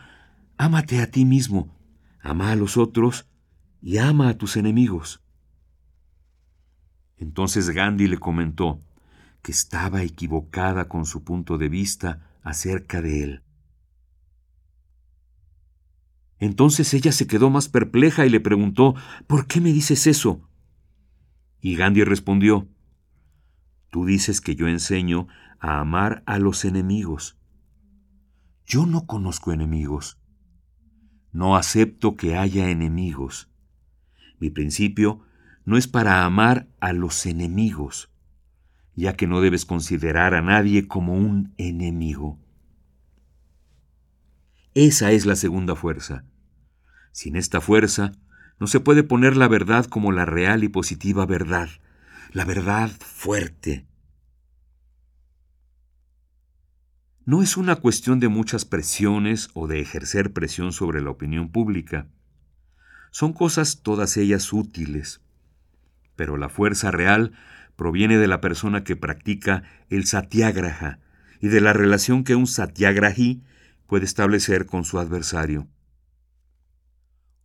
ámate 0.57 1.01
a 1.01 1.11
ti 1.11 1.25
mismo, 1.25 1.77
ama 2.21 2.51
a 2.51 2.57
los 2.57 2.77
otros 2.77 3.27
y 3.81 3.99
ama 3.99 4.29
a 4.29 4.39
tus 4.39 4.57
enemigos. 4.57 5.23
Entonces 7.19 7.71
Gandhi 7.71 8.09
le 8.09 8.19
comentó 8.19 8.81
que 9.43 9.53
estaba 9.53 10.03
equivocada 10.03 10.89
con 10.89 11.05
su 11.05 11.23
punto 11.25 11.59
de 11.59 11.69
vista 11.69 12.39
acerca 12.43 13.03
de 13.03 13.23
él. 13.23 13.43
Entonces 16.39 16.93
ella 16.95 17.13
se 17.13 17.29
quedó 17.29 17.51
más 17.51 17.69
perpleja 17.69 18.27
y 18.27 18.31
le 18.31 18.41
preguntó, 18.41 18.97
¿por 19.29 19.47
qué 19.47 19.61
me 19.61 19.73
dices 19.73 20.09
eso? 20.09 20.49
Y 21.61 21.77
Gandhi 21.77 22.03
respondió, 22.03 22.67
Tú 23.93 24.07
dices 24.07 24.41
que 24.41 24.57
yo 24.57 24.69
enseño 24.69 25.29
a 25.61 25.79
amar 25.79 26.23
a 26.25 26.39
los 26.39 26.65
enemigos. 26.65 27.39
Yo 28.65 28.87
no 28.87 29.07
conozco 29.07 29.53
enemigos. 29.53 30.19
No 31.31 31.57
acepto 31.57 32.17
que 32.17 32.39
haya 32.39 32.71
enemigos. 32.71 33.51
Mi 34.41 34.49
principio 34.49 35.21
no 35.67 35.77
es 35.77 35.89
para 35.89 36.25
amar 36.25 36.71
a 36.81 36.95
los 36.95 37.27
enemigos, 37.27 38.11
ya 38.95 39.15
que 39.15 39.27
no 39.27 39.43
debes 39.43 39.67
considerar 39.67 40.33
a 40.33 40.41
nadie 40.41 40.89
como 40.89 41.13
un 41.13 41.53
enemigo. 41.59 42.41
Esa 44.73 45.13
es 45.13 45.27
la 45.27 45.37
segunda 45.37 45.77
fuerza. 45.77 46.25
Sin 47.13 47.37
esta 47.37 47.61
fuerza, 47.61 48.13
no 48.59 48.69
se 48.69 48.81
puede 48.81 49.03
poner 49.03 49.37
la 49.37 49.49
verdad 49.49 49.85
como 49.85 50.13
la 50.13 50.25
real 50.25 50.65
y 50.65 50.69
positiva 50.69 51.27
verdad, 51.27 51.69
la 52.33 52.47
verdad 52.47 52.91
fuerte. 52.99 53.87
No 57.27 57.43
es 57.43 57.59
una 57.59 57.77
cuestión 57.77 58.21
de 58.21 58.29
muchas 58.29 58.65
presiones 58.65 59.51
o 59.53 59.67
de 59.67 59.81
ejercer 59.81 60.33
presión 60.33 60.73
sobre 60.73 61.03
la 61.03 61.11
opinión 61.11 61.53
pública. 61.53 62.09
Son 63.11 63.35
cosas 63.35 63.83
todas 63.83 64.17
ellas 64.17 64.51
útiles. 64.55 65.21
Pero 66.17 66.39
la 66.39 66.49
fuerza 66.49 66.91
real 66.91 67.33
proviene 67.77 68.17
de 68.17 68.29
la 68.29 68.41
persona 68.41 68.83
que 68.83 68.97
practica 68.97 69.65
el 69.91 70.07
satyagraha 70.07 71.01
y 71.39 71.49
de 71.49 71.61
la 71.61 71.75
relación 71.75 72.25
que 72.25 72.35
un 72.35 72.47
satyagrahi 72.47 73.43
puede 73.87 74.07
establecer 74.07 74.65
con 74.65 74.85
su 74.85 74.99
adversario. 74.99 75.69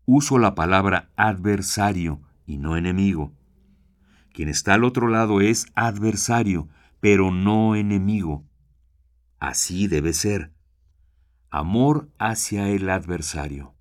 uso 0.06 0.39
la 0.39 0.56
palabra 0.56 1.12
adversario 1.17 2.21
y 2.45 2.58
no 2.58 2.78
enemigo. 2.78 3.34
Quien 4.38 4.50
está 4.50 4.76
al 4.76 4.84
otro 4.84 5.08
lado 5.08 5.41
es 5.41 5.65
adversario, 5.73 6.69
pero 7.00 7.32
no 7.32 7.76
enemigo. 7.76 8.45
Así 9.39 9.88
debe 9.88 10.13
ser. 10.13 10.52
Amor 11.50 12.12
hacia 12.19 12.69
el 12.69 12.88
adversario. 12.91 13.73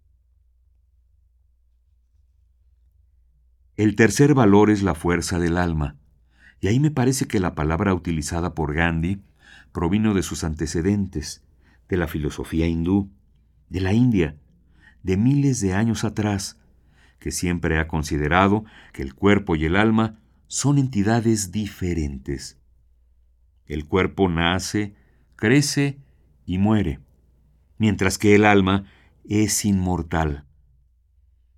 El 3.76 3.96
tercer 3.96 4.32
valor 4.32 4.70
es 4.70 4.82
la 4.82 4.94
fuerza 4.94 5.38
del 5.38 5.58
alma, 5.58 5.98
y 6.62 6.68
ahí 6.68 6.80
me 6.80 6.90
parece 6.90 7.26
que 7.26 7.38
la 7.38 7.54
palabra 7.54 7.92
utilizada 7.92 8.54
por 8.54 8.72
Gandhi 8.72 9.20
provino 9.72 10.14
de 10.14 10.22
sus 10.22 10.42
antecedentes, 10.42 11.44
de 11.90 11.98
la 11.98 12.08
filosofía 12.08 12.66
hindú, 12.66 13.10
de 13.68 13.82
la 13.82 13.92
India, 13.92 14.38
de 15.02 15.18
miles 15.18 15.60
de 15.60 15.74
años 15.74 16.02
atrás, 16.04 16.58
que 17.18 17.30
siempre 17.30 17.78
ha 17.78 17.88
considerado 17.88 18.64
que 18.94 19.02
el 19.02 19.14
cuerpo 19.14 19.54
y 19.54 19.66
el 19.66 19.76
alma 19.76 20.18
son 20.48 20.78
entidades 20.78 21.50
diferentes. 21.50 22.58
El 23.66 23.86
cuerpo 23.86 24.28
nace, 24.28 24.94
crece 25.34 25.98
y 26.44 26.58
muere, 26.58 27.00
mientras 27.78 28.18
que 28.18 28.34
el 28.34 28.44
alma 28.44 28.84
es 29.24 29.64
inmortal. 29.64 30.44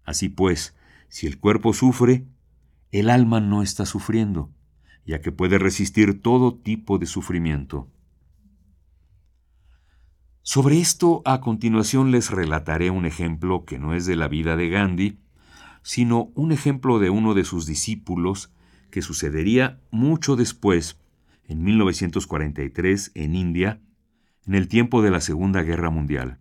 Así 0.05 0.29
pues, 0.29 0.75
si 1.09 1.27
el 1.27 1.39
cuerpo 1.39 1.75
sufre, 1.75 2.27
el 2.91 3.11
alma 3.11 3.41
no 3.41 3.63
está 3.63 3.85
sufriendo, 3.85 4.51
ya 5.05 5.21
que 5.21 5.33
puede 5.33 5.59
resistir 5.59 6.23
todo 6.23 6.55
tipo 6.55 6.99
de 6.99 7.07
sufrimiento. 7.07 7.91
Sobre 10.43 10.81
esto 10.81 11.21
a 11.27 11.43
continuación 11.43 12.11
les 12.11 12.31
relataré 12.31 12.89
un 12.91 13.05
ejemplo 13.05 13.67
que 13.67 13.79
no 13.79 13.93
es 13.93 14.07
de 14.07 14.17
la 14.17 14.29
vida 14.29 14.57
de 14.57 14.71
Gandhi, 14.71 15.19
sino 15.83 16.31
un 16.35 16.53
ejemplo 16.53 16.99
de 16.99 17.11
uno 17.11 17.35
de 17.35 17.45
sus 17.45 17.67
discípulos 17.67 18.51
que 18.91 19.03
sucedería 19.03 19.81
mucho 19.91 20.37
después, 20.37 20.99
en 21.45 21.63
1943, 21.63 23.13
en 23.15 23.35
India, 23.35 23.81
en 24.47 24.55
el 24.55 24.69
tiempo 24.69 25.03
de 25.03 25.11
la 25.11 25.21
Segunda 25.21 25.63
Guerra 25.63 25.91
Mundial. 25.91 26.39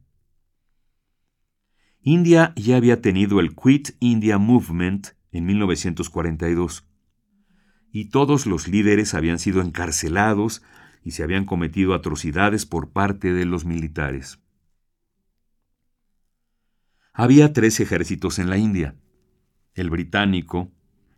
India 2.01 2.53
ya 2.55 2.77
había 2.77 3.01
tenido 3.01 3.39
el 3.39 3.55
Quit 3.55 3.89
India 3.99 4.37
Movement 4.37 5.09
en 5.31 5.45
1942, 5.45 6.87
y 7.91 8.09
todos 8.09 8.45
los 8.45 8.67
líderes 8.67 9.13
habían 9.13 9.39
sido 9.39 9.61
encarcelados 9.61 10.61
y 11.03 11.11
se 11.11 11.23
habían 11.23 11.45
cometido 11.45 11.93
atrocidades 11.93 12.65
por 12.65 12.91
parte 12.91 13.33
de 13.33 13.45
los 13.45 13.65
militares. 13.65 14.39
Había 17.13 17.51
tres 17.53 17.79
ejércitos 17.79 18.39
en 18.39 18.49
la 18.49 18.57
India, 18.57 18.95
el 19.73 19.89
británico, 19.89 20.71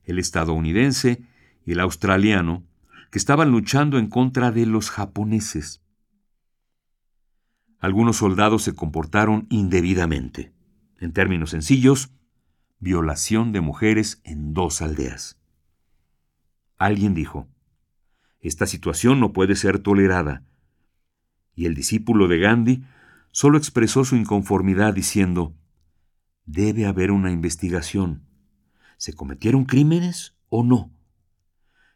el 0.10 0.20
estadounidense 0.20 1.24
y 1.66 1.74
el 1.74 1.80
australiano, 1.80 2.66
que 3.12 3.20
estaban 3.20 3.52
luchando 3.52 3.98
en 3.98 4.08
contra 4.08 4.52
de 4.52 4.66
los 4.66 4.90
japoneses. 4.90 5.82
Algunos 7.80 8.18
soldados 8.18 8.64
se 8.64 8.76
comportaron 8.76 9.48
indebidamente. 9.50 10.52
En 11.00 11.14
términos 11.14 11.52
sencillos, 11.52 12.12
violación 12.80 13.52
de 13.52 13.62
mujeres 13.62 14.22
en 14.24 14.54
dos 14.54 14.82
aldeas. 14.82 15.40
Alguien 16.78 17.14
dijo, 17.14 17.48
esta 18.42 18.66
situación 18.66 19.20
no 19.20 19.32
puede 19.32 19.56
ser 19.56 19.80
tolerada. 19.80 20.44
Y 21.56 21.66
el 21.66 21.76
discípulo 21.76 22.28
de 22.28 22.40
Gandhi 22.40 22.84
solo 23.32 23.58
expresó 23.58 24.06
su 24.06 24.16
inconformidad 24.16 24.94
diciendo, 24.94 25.56
debe 26.46 26.86
haber 26.86 27.12
una 27.12 27.32
investigación. 27.32 28.29
¿Se 29.00 29.14
cometieron 29.14 29.64
crímenes 29.64 30.36
o 30.50 30.62
no? 30.62 30.92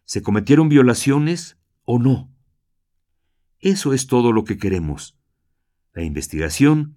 ¿Se 0.05 0.21
cometieron 0.21 0.69
violaciones 0.69 1.57
o 1.83 1.99
no? 1.99 2.33
Eso 3.59 3.91
es 3.91 4.07
todo 4.07 4.31
lo 4.31 4.45
que 4.45 4.57
queremos. 4.57 5.19
La 5.91 6.03
investigación 6.03 6.95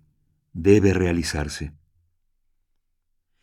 debe 0.52 0.94
realizarse. 0.94 1.74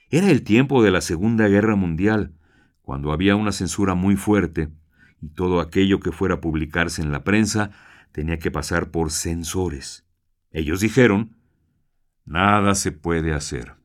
Era 0.10 0.32
el 0.32 0.43
tiempo 0.43 0.82
de 0.82 0.91
la 0.91 1.02
Segunda 1.02 1.49
Guerra 1.49 1.76
Mundial, 1.76 2.34
cuando 2.82 3.12
había 3.12 3.36
una 3.36 3.52
censura 3.52 3.93
muy 3.93 4.15
fuerte, 4.15 4.69
y 5.19 5.28
todo 5.32 5.60
aquello 5.60 5.99
que 5.99 6.13
fuera 6.13 6.36
a 6.36 6.41
publicarse 6.41 7.02
en 7.02 7.12
la 7.12 7.26
prensa 7.26 7.71
tenía 8.13 8.39
que 8.39 8.52
pasar 8.52 8.89
por 8.89 9.12
censores. 9.12 10.06
Ellos 10.49 10.80
dijeron, 10.80 11.36
nada 12.23 12.73
se 12.73 12.93
puede 12.93 13.34
hacer. 13.34 13.82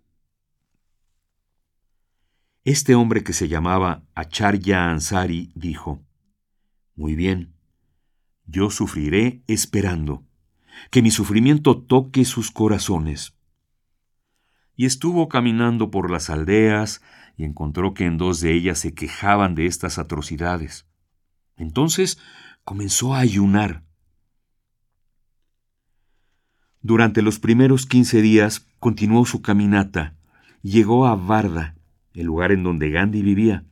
Este 2.70 2.94
hombre 2.94 3.24
que 3.24 3.32
se 3.32 3.48
llamaba 3.48 4.02
Acharya 4.14 4.90
Ansari 4.90 5.50
dijo, 5.54 6.04
Muy 6.96 7.14
bien, 7.14 7.54
yo 8.44 8.68
sufriré 8.68 9.42
esperando, 9.46 10.26
que 10.90 11.00
mi 11.00 11.10
sufrimiento 11.10 11.80
toque 11.80 12.26
sus 12.26 12.50
corazones. 12.50 13.34
Y 14.76 14.84
estuvo 14.84 15.30
caminando 15.30 15.90
por 15.90 16.10
las 16.10 16.28
aldeas 16.28 17.00
y 17.38 17.44
encontró 17.44 17.94
que 17.94 18.04
en 18.04 18.18
dos 18.18 18.42
de 18.42 18.52
ellas 18.52 18.78
se 18.78 18.92
quejaban 18.92 19.54
de 19.54 19.64
estas 19.64 19.98
atrocidades. 19.98 20.86
Entonces 21.56 22.18
comenzó 22.64 23.14
a 23.14 23.20
ayunar. 23.20 23.82
Durante 26.82 27.22
los 27.22 27.38
primeros 27.38 27.86
quince 27.86 28.20
días 28.20 28.66
continuó 28.78 29.24
su 29.24 29.40
caminata 29.40 30.18
llegó 30.60 31.06
a 31.06 31.14
Varda, 31.14 31.77
el 32.14 32.26
lugar 32.26 32.52
en 32.52 32.62
donde 32.62 32.90
Gandhi 32.90 33.22
vivía. 33.22 33.64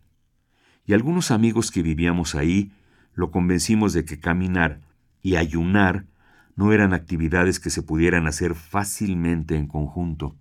Y 0.85 0.93
algunos 0.93 1.31
amigos 1.31 1.71
que 1.71 1.83
vivíamos 1.83 2.35
ahí 2.35 2.73
lo 3.15 3.31
convencimos 3.31 3.93
de 3.93 4.05
que 4.05 4.21
caminar 4.21 4.81
y 5.23 5.37
ayunar 5.37 6.07
no 6.55 6.73
eran 6.73 6.95
actividades 6.95 7.61
que 7.61 7.71
se 7.71 7.83
pudieran 7.83 8.27
hacer 8.27 8.55
fácilmente 8.55 9.57
en 9.57 9.67
conjunto. 9.67 10.37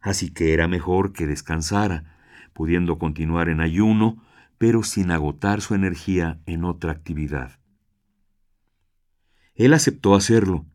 Así 0.00 0.30
que 0.30 0.52
era 0.52 0.68
mejor 0.68 1.12
que 1.12 1.26
descansara, 1.26 2.16
pudiendo 2.52 2.98
continuar 2.98 3.48
en 3.48 3.60
ayuno, 3.60 4.22
pero 4.58 4.82
sin 4.82 5.10
agotar 5.10 5.60
su 5.60 5.74
energía 5.74 6.40
en 6.46 6.64
otra 6.64 6.92
actividad. 6.92 7.58
Él 9.54 9.74
aceptó 9.74 10.14
hacerlo, 10.14 10.66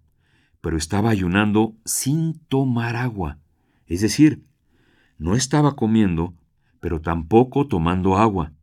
pero 0.61 0.77
estaba 0.77 1.09
ayunando 1.09 1.75
sin 1.85 2.39
tomar 2.47 2.95
agua, 2.95 3.39
es 3.87 4.01
decir, 4.01 4.45
no 5.17 5.35
estaba 5.35 5.75
comiendo, 5.75 6.33
pero 6.79 7.01
tampoco 7.01 7.67
tomando 7.67 8.17
agua. 8.17 8.53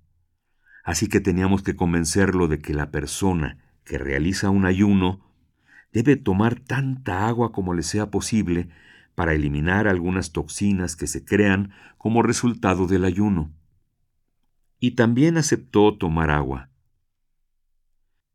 Así 0.85 1.09
que 1.09 1.21
teníamos 1.21 1.63
que 1.63 1.77
convencerlo 1.77 2.49
de 2.49 2.59
que 2.59 2.75
la 2.75 2.91
persona 2.91 3.59
que 3.85 3.99
realiza 3.99 4.51
un 4.51 4.67
ayuno 4.67 5.21
debe 5.93 6.17
tomar 6.17 6.59
tanta 6.59 7.27
agua 7.27 7.53
como 7.53 7.75
le 7.75 7.83
sea 7.83 8.11
posible 8.11 8.69
para 9.15 9.35
eliminar 9.35 9.89
algunas 9.89 10.33
toxinas 10.33 10.97
que 10.97 11.07
se 11.07 11.25
crean 11.25 11.73
como 11.99 12.23
resultado 12.23 12.87
del 12.87 13.05
ayuno. 13.05 13.53
Y 14.81 14.93
también 14.93 15.37
aceptó 15.37 15.97
tomar 15.97 16.31
agua. 16.31 16.71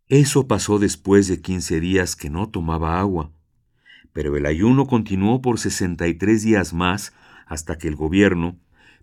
Eso 0.08 0.47
pasó 0.47 0.80
después 0.80 1.27
de 1.27 1.41
15 1.41 1.82
días 1.82 2.15
que 2.15 2.30
no 2.30 2.49
tomaba 2.49 2.99
agua, 2.99 3.32
pero 4.13 4.38
el 4.38 4.45
ayuno 4.45 4.86
continuó 4.86 5.41
por 5.41 5.60
63 5.60 6.43
días 6.43 6.73
más 6.73 7.13
hasta 7.47 7.77
que 7.77 7.88
el 7.88 7.95
gobierno, 7.95 8.60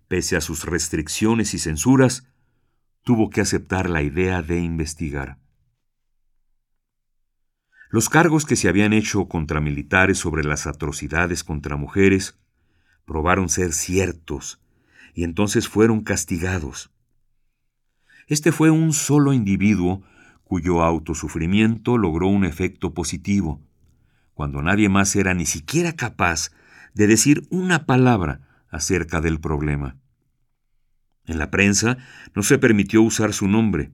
pese 0.07 0.35
a 0.35 0.41
sus 0.41 0.65
restricciones 0.65 1.53
y 1.53 1.59
censuras, 1.59 2.27
tuvo 3.03 3.29
que 3.29 3.41
aceptar 3.41 3.89
la 3.89 4.01
idea 4.01 4.41
de 4.41 4.59
investigar. 4.59 5.39
Los 7.89 8.09
cargos 8.09 8.45
que 8.45 8.55
se 8.55 8.67
habían 8.67 8.93
hecho 8.93 9.27
contra 9.27 9.61
militares 9.61 10.17
sobre 10.17 10.43
las 10.43 10.67
atrocidades 10.67 11.43
contra 11.43 11.77
mujeres 11.77 12.39
probaron 13.05 13.47
ser 13.47 13.73
ciertos 13.73 14.61
y 15.13 15.23
entonces 15.23 15.67
fueron 15.67 16.01
castigados. 16.01 16.91
Este 18.27 18.51
fue 18.51 18.71
un 18.71 18.91
solo 18.91 19.33
individuo 19.33 20.03
cuyo 20.43 20.83
autosufrimiento 20.83 21.97
logró 21.97 22.27
un 22.27 22.43
efecto 22.43 22.93
positivo, 22.93 23.61
cuando 24.33 24.61
nadie 24.61 24.89
más 24.89 25.15
era 25.15 25.33
ni 25.33 25.45
siquiera 25.45 25.93
capaz 25.93 26.51
de 26.95 27.07
decir 27.07 27.45
una 27.51 27.85
palabra 27.85 28.63
acerca 28.69 29.21
del 29.21 29.39
problema. 29.39 29.97
En 31.25 31.37
la 31.37 31.51
prensa 31.51 31.97
no 32.33 32.41
se 32.41 32.57
permitió 32.57 33.01
usar 33.01 33.33
su 33.33 33.47
nombre, 33.47 33.91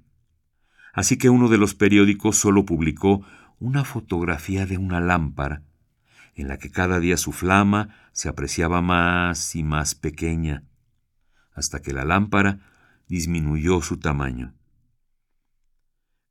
así 0.93 1.17
que 1.17 1.29
uno 1.29 1.49
de 1.49 1.57
los 1.57 1.73
periódicos 1.73 2.37
solo 2.37 2.63
publicó 2.63 3.25
una 3.59 3.83
fotografía 3.83 4.65
de 4.65 4.77
una 4.77 4.99
lámpara, 4.99 5.63
en 6.35 6.47
la 6.47 6.57
que 6.57 6.71
cada 6.71 6.99
día 6.99 7.17
su 7.17 7.31
flama 7.31 7.89
se 8.11 8.29
apreciaba 8.29 8.81
más 8.81 9.55
y 9.55 9.63
más 9.63 9.95
pequeña, 9.95 10.63
hasta 11.53 11.81
que 11.81 11.93
la 11.93 12.05
lámpara 12.05 12.59
disminuyó 13.07 13.81
su 13.81 13.97
tamaño. 13.97 14.53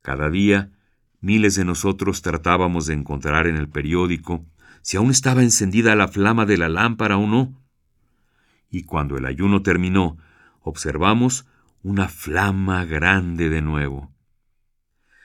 Cada 0.01 0.29
día, 0.29 0.71
miles 1.19 1.55
de 1.55 1.65
nosotros 1.65 2.21
tratábamos 2.21 2.85
de 2.85 2.93
encontrar 2.93 3.45
en 3.47 3.57
el 3.57 3.69
periódico 3.69 4.45
si 4.81 4.97
aún 4.97 5.11
estaba 5.11 5.43
encendida 5.43 5.95
la 5.95 6.07
flama 6.07 6.45
de 6.45 6.57
la 6.57 6.69
lámpara 6.69 7.17
o 7.17 7.27
no, 7.27 7.61
y 8.69 8.83
cuando 8.83 9.17
el 9.17 9.25
ayuno 9.25 9.61
terminó, 9.61 10.17
observamos 10.61 11.45
una 11.83 12.07
flama 12.07 12.85
grande 12.85 13.49
de 13.49 13.61
nuevo. 13.61 14.11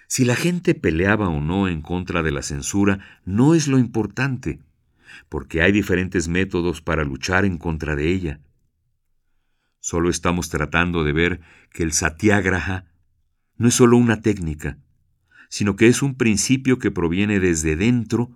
Si 0.08 0.24
la 0.24 0.36
gente 0.36 0.74
peleaba 0.74 1.28
o 1.28 1.40
no 1.40 1.68
en 1.68 1.80
contra 1.82 2.22
de 2.22 2.32
la 2.32 2.42
censura 2.42 2.98
no 3.24 3.54
es 3.54 3.68
lo 3.68 3.78
importante, 3.78 4.60
porque 5.28 5.62
hay 5.62 5.72
diferentes 5.72 6.28
métodos 6.28 6.80
para 6.80 7.04
luchar 7.04 7.44
en 7.44 7.58
contra 7.58 7.96
de 7.96 8.12
ella. 8.12 8.40
Solo 9.80 10.10
estamos 10.10 10.48
tratando 10.48 11.04
de 11.04 11.12
ver 11.12 11.40
que 11.70 11.82
el 11.82 11.92
satyagraha 11.92 12.86
no 13.56 13.68
es 13.68 13.74
solo 13.74 13.96
una 13.96 14.20
técnica, 14.20 14.78
sino 15.48 15.76
que 15.76 15.86
es 15.86 16.02
un 16.02 16.16
principio 16.16 16.78
que 16.78 16.90
proviene 16.90 17.38
desde 17.40 17.76
dentro 17.76 18.30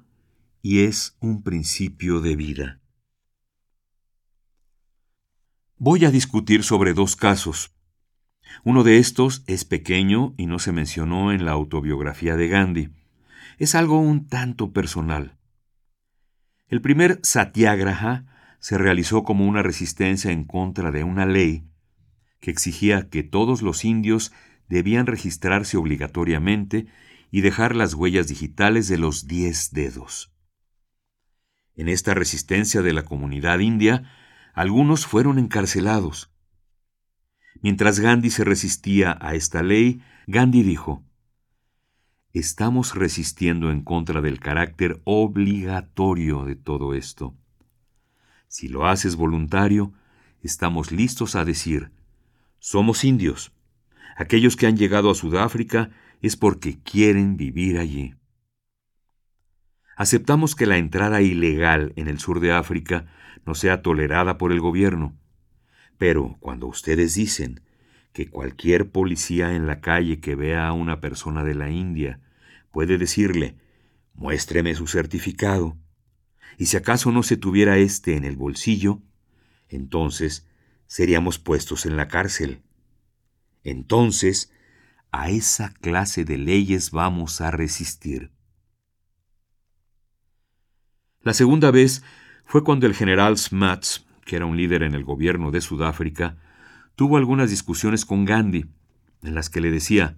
y 0.62 0.80
es 0.80 1.16
un 1.20 1.42
principio 1.42 2.20
de 2.20 2.36
vida. 2.36 2.80
Voy 5.76 6.04
a 6.04 6.10
discutir 6.10 6.62
sobre 6.62 6.92
dos 6.92 7.16
casos. 7.16 7.74
Uno 8.64 8.82
de 8.82 8.98
estos 8.98 9.42
es 9.46 9.64
pequeño 9.64 10.34
y 10.36 10.46
no 10.46 10.58
se 10.58 10.72
mencionó 10.72 11.32
en 11.32 11.44
la 11.44 11.52
autobiografía 11.52 12.36
de 12.36 12.48
Gandhi. 12.48 12.90
Es 13.58 13.74
algo 13.74 13.98
un 13.98 14.26
tanto 14.26 14.72
personal. 14.72 15.38
El 16.68 16.82
primer 16.82 17.20
satyagraha 17.22 18.26
se 18.58 18.76
realizó 18.76 19.22
como 19.22 19.46
una 19.46 19.62
resistencia 19.62 20.30
en 20.30 20.44
contra 20.44 20.90
de 20.90 21.04
una 21.04 21.24
ley 21.24 21.64
que 22.40 22.50
exigía 22.50 23.08
que 23.08 23.22
todos 23.22 23.62
los 23.62 23.84
indios 23.84 24.32
debían 24.68 25.06
registrarse 25.06 25.76
obligatoriamente 25.76 26.86
y 27.30 27.42
dejar 27.42 27.76
las 27.76 27.94
huellas 27.94 28.28
digitales 28.28 28.88
de 28.88 28.98
los 28.98 29.26
diez 29.26 29.70
dedos. 29.72 30.32
En 31.80 31.88
esta 31.88 32.12
resistencia 32.12 32.82
de 32.82 32.92
la 32.92 33.06
comunidad 33.06 33.60
india, 33.60 34.02
algunos 34.52 35.06
fueron 35.06 35.38
encarcelados. 35.38 36.30
Mientras 37.62 38.00
Gandhi 38.00 38.28
se 38.28 38.44
resistía 38.44 39.16
a 39.18 39.34
esta 39.34 39.62
ley, 39.62 40.02
Gandhi 40.26 40.62
dijo, 40.62 41.02
Estamos 42.34 42.94
resistiendo 42.94 43.70
en 43.70 43.80
contra 43.80 44.20
del 44.20 44.40
carácter 44.40 45.00
obligatorio 45.04 46.44
de 46.44 46.54
todo 46.54 46.92
esto. 46.92 47.34
Si 48.46 48.68
lo 48.68 48.86
haces 48.86 49.16
voluntario, 49.16 49.94
estamos 50.42 50.92
listos 50.92 51.34
a 51.34 51.46
decir, 51.46 51.92
somos 52.58 53.04
indios. 53.04 53.54
Aquellos 54.18 54.54
que 54.54 54.66
han 54.66 54.76
llegado 54.76 55.10
a 55.10 55.14
Sudáfrica 55.14 55.88
es 56.20 56.36
porque 56.36 56.78
quieren 56.82 57.38
vivir 57.38 57.78
allí. 57.78 58.19
Aceptamos 60.00 60.54
que 60.54 60.64
la 60.64 60.78
entrada 60.78 61.20
ilegal 61.20 61.92
en 61.94 62.08
el 62.08 62.20
sur 62.20 62.40
de 62.40 62.52
África 62.52 63.04
no 63.44 63.54
sea 63.54 63.82
tolerada 63.82 64.38
por 64.38 64.50
el 64.50 64.58
gobierno, 64.58 65.14
pero 65.98 66.38
cuando 66.40 66.68
ustedes 66.68 67.16
dicen 67.16 67.60
que 68.14 68.30
cualquier 68.30 68.90
policía 68.90 69.54
en 69.54 69.66
la 69.66 69.82
calle 69.82 70.18
que 70.18 70.36
vea 70.36 70.66
a 70.66 70.72
una 70.72 71.02
persona 71.02 71.44
de 71.44 71.54
la 71.54 71.68
India 71.68 72.18
puede 72.70 72.96
decirle, 72.96 73.58
muéstreme 74.14 74.74
su 74.74 74.86
certificado, 74.86 75.76
y 76.56 76.64
si 76.64 76.78
acaso 76.78 77.12
no 77.12 77.22
se 77.22 77.36
tuviera 77.36 77.76
éste 77.76 78.16
en 78.16 78.24
el 78.24 78.36
bolsillo, 78.36 79.02
entonces 79.68 80.48
seríamos 80.86 81.38
puestos 81.38 81.84
en 81.84 81.98
la 81.98 82.08
cárcel. 82.08 82.62
Entonces, 83.64 84.50
a 85.12 85.28
esa 85.28 85.74
clase 85.74 86.24
de 86.24 86.38
leyes 86.38 86.90
vamos 86.90 87.42
a 87.42 87.50
resistir. 87.50 88.30
La 91.22 91.34
segunda 91.34 91.70
vez 91.70 92.02
fue 92.46 92.64
cuando 92.64 92.86
el 92.86 92.94
general 92.94 93.36
Smuts, 93.36 94.06
que 94.24 94.36
era 94.36 94.46
un 94.46 94.56
líder 94.56 94.82
en 94.82 94.94
el 94.94 95.04
gobierno 95.04 95.50
de 95.50 95.60
Sudáfrica, 95.60 96.38
tuvo 96.96 97.18
algunas 97.18 97.50
discusiones 97.50 98.06
con 98.06 98.24
Gandhi, 98.24 98.66
en 99.22 99.34
las 99.34 99.50
que 99.50 99.60
le 99.60 99.70
decía, 99.70 100.16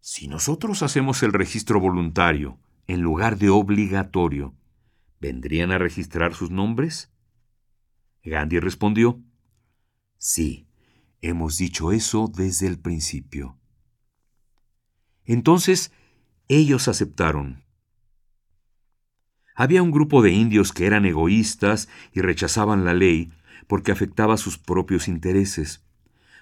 si 0.00 0.28
nosotros 0.28 0.82
hacemos 0.82 1.22
el 1.22 1.32
registro 1.32 1.80
voluntario 1.80 2.58
en 2.86 3.02
lugar 3.02 3.38
de 3.38 3.50
obligatorio, 3.50 4.54
¿vendrían 5.20 5.72
a 5.72 5.78
registrar 5.78 6.34
sus 6.34 6.50
nombres? 6.50 7.10
Gandhi 8.24 8.60
respondió, 8.60 9.20
Sí, 10.16 10.68
hemos 11.20 11.58
dicho 11.58 11.92
eso 11.92 12.30
desde 12.34 12.66
el 12.66 12.78
principio. 12.78 13.58
Entonces, 15.24 15.92
ellos 16.48 16.88
aceptaron. 16.88 17.65
Había 19.56 19.82
un 19.82 19.90
grupo 19.90 20.20
de 20.20 20.32
indios 20.32 20.72
que 20.72 20.86
eran 20.86 21.06
egoístas 21.06 21.88
y 22.12 22.20
rechazaban 22.20 22.84
la 22.84 22.92
ley 22.92 23.32
porque 23.66 23.90
afectaba 23.90 24.36
sus 24.36 24.58
propios 24.58 25.08
intereses, 25.08 25.82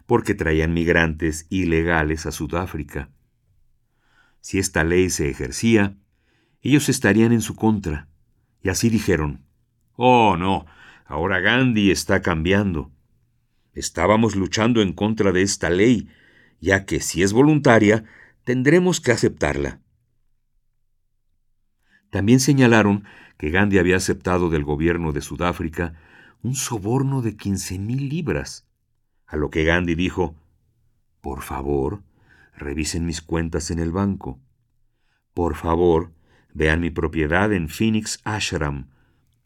porque 0.05 0.35
traían 0.35 0.75
migrantes 0.75 1.47
ilegales 1.49 2.27
a 2.27 2.33
Sudáfrica. 2.33 3.09
Si 4.41 4.59
esta 4.59 4.83
ley 4.83 5.11
se 5.11 5.31
ejercía, 5.31 5.97
ellos 6.61 6.89
estarían 6.89 7.33
en 7.33 7.41
su 7.41 7.55
contra. 7.55 8.09
Y 8.63 8.69
así 8.69 8.91
dijeron, 8.91 9.45
Oh, 9.95 10.37
no, 10.37 10.67
ahora 11.07 11.39
Gandhi 11.39 11.93
está 11.93 12.21
cambiando. 12.21 12.91
Estábamos 13.75 14.35
luchando 14.35 14.83
en 14.83 14.93
contra 14.93 15.31
de 15.31 15.43
esta 15.43 15.71
ley, 15.71 16.09
ya 16.61 16.85
que 16.85 17.01
si 17.01 17.23
es 17.23 17.33
voluntaria, 17.33 18.05
tendremos 18.43 19.01
que 19.01 19.13
aceptarla. 19.13 19.81
También 22.15 22.39
señalaron 22.39 23.03
que 23.39 23.51
Gandhi 23.51 23.79
había 23.79 23.97
aceptado 23.97 24.49
del 24.49 24.63
gobierno 24.63 25.11
de 25.11 25.21
Sudáfrica 25.21 25.95
un 26.45 26.55
soborno 26.55 27.23
de 27.23 27.37
quince 27.37 27.77
mil 27.77 28.09
libras, 28.09 28.69
a 29.27 29.37
lo 29.37 29.51
que 29.51 29.65
Gandhi 29.65 29.97
dijo, 29.97 30.37
Por 31.21 31.43
favor, 31.43 32.05
revisen 32.57 33.05
mis 33.05 33.21
cuentas 33.21 33.73
en 33.73 33.81
el 33.81 33.91
banco. 33.91 34.39
Por 35.33 35.57
favor, 35.57 36.13
vean 36.53 36.83
mi 36.83 36.91
propiedad 36.91 37.53
en 37.53 37.69
Phoenix 37.69 38.21
Ashram 38.23 38.91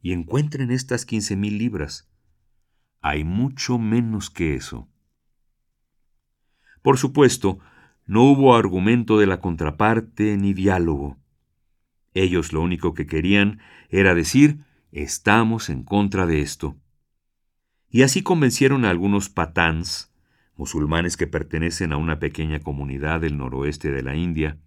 y 0.03 0.13
encuentren 0.13 0.71
estas 0.71 1.07
quince 1.07 1.37
mil 1.37 1.57
libras. 1.57 2.11
Hay 3.01 3.25
mucho 3.25 3.79
menos 3.79 4.29
que 4.29 4.55
eso. 4.55 4.91
Por 6.83 6.99
supuesto, 6.99 7.61
no 8.05 8.25
hubo 8.25 8.55
argumento 8.55 9.19
de 9.19 9.27
la 9.27 9.41
contraparte 9.41 10.37
ni 10.37 10.53
diálogo. 10.53 11.17
Ellos 12.15 12.53
lo 12.53 12.61
único 12.63 12.95
que 12.95 13.07
querían 13.07 13.61
era 13.89 14.15
decir, 14.15 14.65
estamos 14.93 15.69
en 15.69 15.83
contra 15.83 16.27
de 16.27 16.41
esto. 16.41 16.77
Y 17.91 18.03
así 18.03 18.23
convencieron 18.23 18.85
a 18.85 18.91
algunos 18.91 19.29
patáns, 19.29 20.13
musulmanes 20.57 21.17
que 21.17 21.27
pertenecen 21.27 21.93
a 21.93 21.97
una 21.97 22.19
pequeña 22.19 22.61
comunidad 22.61 23.21
del 23.21 23.39
noroeste 23.39 23.91
de 23.91 24.03
la 24.03 24.15
India, 24.15 24.59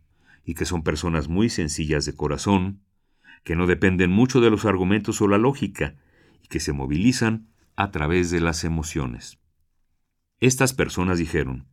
y 0.43 0.55
que 0.55 0.65
son 0.65 0.83
personas 0.83 1.27
muy 1.27 1.49
sencillas 1.49 2.05
de 2.05 2.15
corazón, 2.15 2.81
que 3.43 3.55
no 3.55 3.67
dependen 3.67 4.11
mucho 4.11 4.41
de 4.41 4.49
los 4.49 4.65
argumentos 4.65 5.21
o 5.21 5.27
la 5.27 5.37
lógica, 5.37 5.95
y 6.43 6.47
que 6.47 6.59
se 6.59 6.73
movilizan 6.73 7.47
a 7.75 7.91
través 7.91 8.31
de 8.31 8.41
las 8.41 8.63
emociones. 8.63 9.39
Estas 10.39 10.73
personas 10.73 11.19
dijeron, 11.19 11.67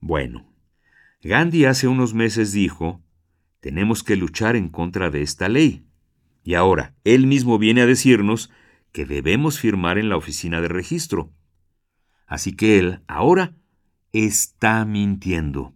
Bueno, 0.00 0.46
Gandhi 1.22 1.66
hace 1.66 1.88
unos 1.88 2.14
meses 2.14 2.52
dijo, 2.52 3.03
tenemos 3.64 4.02
que 4.02 4.14
luchar 4.14 4.56
en 4.56 4.68
contra 4.68 5.08
de 5.08 5.22
esta 5.22 5.48
ley, 5.48 5.86
y 6.42 6.52
ahora 6.52 6.94
él 7.02 7.26
mismo 7.26 7.58
viene 7.58 7.80
a 7.80 7.86
decirnos 7.86 8.50
que 8.92 9.06
debemos 9.06 9.58
firmar 9.58 9.96
en 9.96 10.10
la 10.10 10.18
oficina 10.18 10.60
de 10.60 10.68
registro. 10.68 11.32
Así 12.26 12.54
que 12.54 12.78
él, 12.78 13.00
ahora, 13.08 13.54
está 14.12 14.84
mintiendo. 14.84 15.72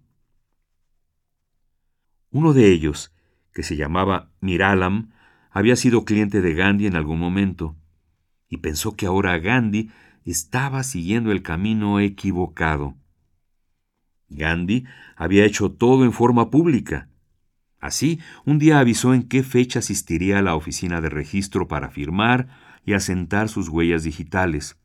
Uno 2.30 2.52
de 2.52 2.70
ellos, 2.70 3.14
que 3.54 3.62
se 3.62 3.74
llamaba 3.74 4.32
Miralam, 4.42 5.08
había 5.50 5.74
sido 5.74 6.04
cliente 6.04 6.42
de 6.42 6.52
Gandhi 6.52 6.88
en 6.88 6.94
algún 6.94 7.18
momento, 7.18 7.74
y 8.50 8.58
pensó 8.58 8.96
que 8.96 9.06
ahora 9.06 9.38
Gandhi 9.38 9.90
estaba 10.26 10.82
siguiendo 10.82 11.32
el 11.32 11.40
camino 11.40 12.00
equivocado. 12.00 12.98
Gandhi 14.28 14.84
había 15.16 15.46
hecho 15.46 15.72
todo 15.72 16.04
en 16.04 16.12
forma 16.12 16.50
pública. 16.50 17.08
Así, 17.80 18.18
un 18.44 18.58
día 18.58 18.80
avisó 18.80 19.14
en 19.14 19.22
qué 19.22 19.42
fecha 19.42 19.78
asistiría 19.78 20.38
a 20.38 20.42
la 20.42 20.56
oficina 20.56 21.00
de 21.00 21.10
registro 21.10 21.68
para 21.68 21.90
firmar 21.90 22.48
y 22.84 22.94
asentar 22.94 23.48
sus 23.48 23.68
huellas 23.68 24.02
digitales, 24.02 24.80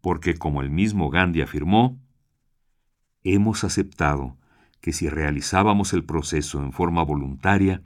porque 0.00 0.34
como 0.34 0.62
el 0.62 0.70
mismo 0.70 1.10
Gandhi 1.10 1.42
afirmó, 1.42 2.00
hemos 3.22 3.64
aceptado 3.64 4.36
que 4.80 4.92
si 4.92 5.08
realizábamos 5.08 5.92
el 5.92 6.04
proceso 6.04 6.62
en 6.62 6.72
forma 6.72 7.02
voluntaria, 7.04 7.82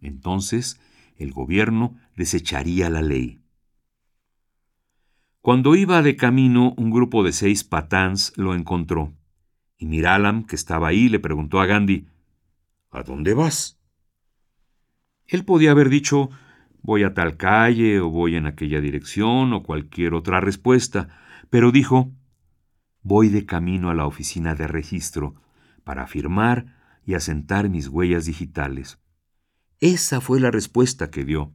entonces 0.00 0.80
el 1.16 1.32
gobierno 1.32 1.96
desecharía 2.16 2.88
la 2.90 3.02
ley. 3.02 3.40
Cuando 5.40 5.74
iba 5.74 6.02
de 6.02 6.16
camino, 6.16 6.74
un 6.76 6.90
grupo 6.90 7.24
de 7.24 7.32
seis 7.32 7.64
patáns 7.64 8.32
lo 8.36 8.54
encontró, 8.54 9.12
y 9.76 9.86
Miralam, 9.86 10.44
que 10.44 10.56
estaba 10.56 10.88
ahí, 10.88 11.08
le 11.08 11.20
preguntó 11.20 11.60
a 11.60 11.66
Gandhi, 11.66 12.06
¿A 12.90 13.02
dónde 13.02 13.34
vas? 13.34 13.77
Él 15.28 15.44
podía 15.44 15.72
haber 15.72 15.90
dicho, 15.90 16.30
voy 16.82 17.04
a 17.04 17.12
tal 17.14 17.36
calle 17.36 18.00
o 18.00 18.08
voy 18.08 18.34
en 18.34 18.46
aquella 18.46 18.80
dirección 18.80 19.52
o 19.52 19.62
cualquier 19.62 20.14
otra 20.14 20.40
respuesta, 20.40 21.08
pero 21.50 21.70
dijo, 21.70 22.10
voy 23.02 23.28
de 23.28 23.44
camino 23.46 23.90
a 23.90 23.94
la 23.94 24.06
oficina 24.06 24.54
de 24.54 24.66
registro 24.66 25.34
para 25.84 26.06
firmar 26.06 26.74
y 27.04 27.14
asentar 27.14 27.68
mis 27.68 27.88
huellas 27.88 28.24
digitales. 28.24 28.98
Esa 29.80 30.20
fue 30.20 30.40
la 30.40 30.50
respuesta 30.50 31.10
que 31.10 31.24
dio. 31.24 31.54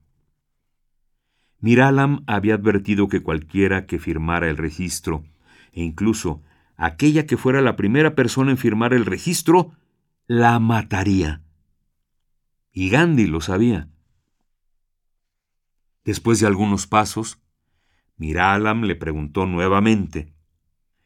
Miralam 1.60 2.24
había 2.28 2.56
advertido 2.56 3.08
que 3.08 3.22
cualquiera 3.22 3.86
que 3.86 4.00
firmara 4.00 4.50
el 4.50 4.58
registro, 4.58 5.24
e 5.72 5.84
incluso 5.84 6.42
aquella 6.76 7.26
que 7.26 7.38
fuera 7.38 7.62
la 7.62 7.76
primera 7.76 8.16
persona 8.16 8.52
en 8.52 8.58
firmar 8.58 8.94
el 8.94 9.06
registro, 9.06 9.72
la 10.28 10.60
mataría. 10.60 11.43
Y 12.74 12.90
Gandhi 12.90 13.28
lo 13.28 13.40
sabía. 13.40 13.88
Después 16.04 16.40
de 16.40 16.48
algunos 16.48 16.88
pasos, 16.88 17.40
Miralam 18.18 18.84
le 18.84 18.96
preguntó 18.96 19.46
nuevamente, 19.46 20.34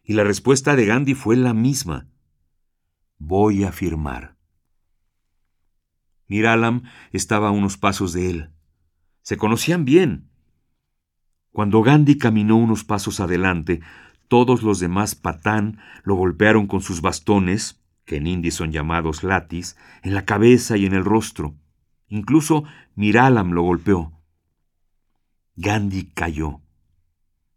y 0.01 0.13
la 0.13 0.24
respuesta 0.24 0.78
de 0.78 0.86
Gandhi 0.86 1.13
fue 1.13 1.36
la 1.36 1.53
misma. 1.53 2.07
Voy 3.18 3.65
a 3.65 3.74
firmar. 3.74 4.38
Miralam 6.28 6.84
estaba 7.11 7.49
a 7.49 7.51
unos 7.51 7.78
pasos 7.78 8.13
de 8.13 8.30
él. 8.30 8.49
Se 9.22 9.36
conocían 9.36 9.84
bien. 9.84 10.30
Cuando 11.51 11.82
Gandhi 11.82 12.18
caminó 12.18 12.55
unos 12.55 12.86
pasos 12.86 13.20
adelante, 13.20 13.82
todos 14.30 14.63
los 14.63 14.80
demás 14.80 15.15
patán 15.15 15.80
lo 16.03 16.15
golpearon 16.15 16.68
con 16.68 16.82
sus 16.82 17.01
bastones, 17.01 17.82
que 18.08 18.16
en 18.16 18.26
hindi 18.26 18.51
son 18.51 18.72
llamados 18.72 19.22
latis, 19.22 19.76
en 20.01 20.16
la 20.16 20.24
cabeza 20.24 20.78
y 20.78 20.86
en 20.86 20.93
el 20.93 21.03
rostro. 21.03 21.55
Incluso 22.08 22.64
Miralam 22.95 23.51
lo 23.51 23.64
golpeó. 23.64 24.14
Gandhi 25.58 26.05
cayó. 26.05 26.62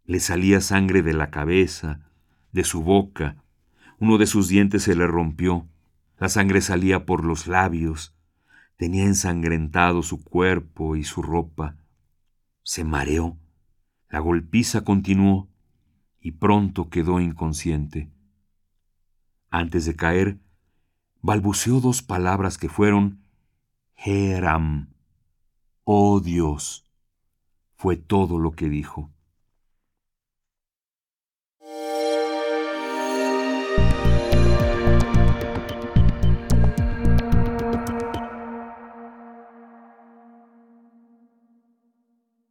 Le 0.03 0.19
salía 0.19 0.59
sangre 0.59 1.03
de 1.03 1.13
la 1.13 1.31
cabeza, 1.31 2.01
de 2.51 2.65
su 2.65 2.83
boca. 2.83 3.37
Uno 3.97 4.17
de 4.17 4.27
sus 4.27 4.49
dientes 4.49 4.83
se 4.83 4.93
le 4.93 5.07
rompió. 5.07 5.69
La 6.19 6.27
sangre 6.27 6.59
salía 6.59 7.05
por 7.05 7.23
los 7.23 7.47
labios. 7.47 8.13
Tenía 8.75 9.05
ensangrentado 9.05 10.03
su 10.03 10.21
cuerpo 10.21 10.97
y 10.97 11.05
su 11.05 11.21
ropa. 11.21 11.77
Se 12.61 12.83
mareó. 12.83 13.37
La 14.09 14.19
golpiza 14.19 14.81
continuó 14.81 15.47
y 16.19 16.31
pronto 16.31 16.89
quedó 16.89 17.21
inconsciente. 17.21 18.11
Antes 19.51 19.85
de 19.85 19.97
caer, 19.97 20.39
balbuceó 21.21 21.81
dos 21.81 22.01
palabras 22.01 22.57
que 22.57 22.69
fueron 22.69 23.21
Heram, 23.97 24.93
oh 25.83 26.21
Dios, 26.21 26.89
fue 27.75 27.97
todo 27.97 28.39
lo 28.39 28.53
que 28.53 28.69
dijo. 28.69 29.11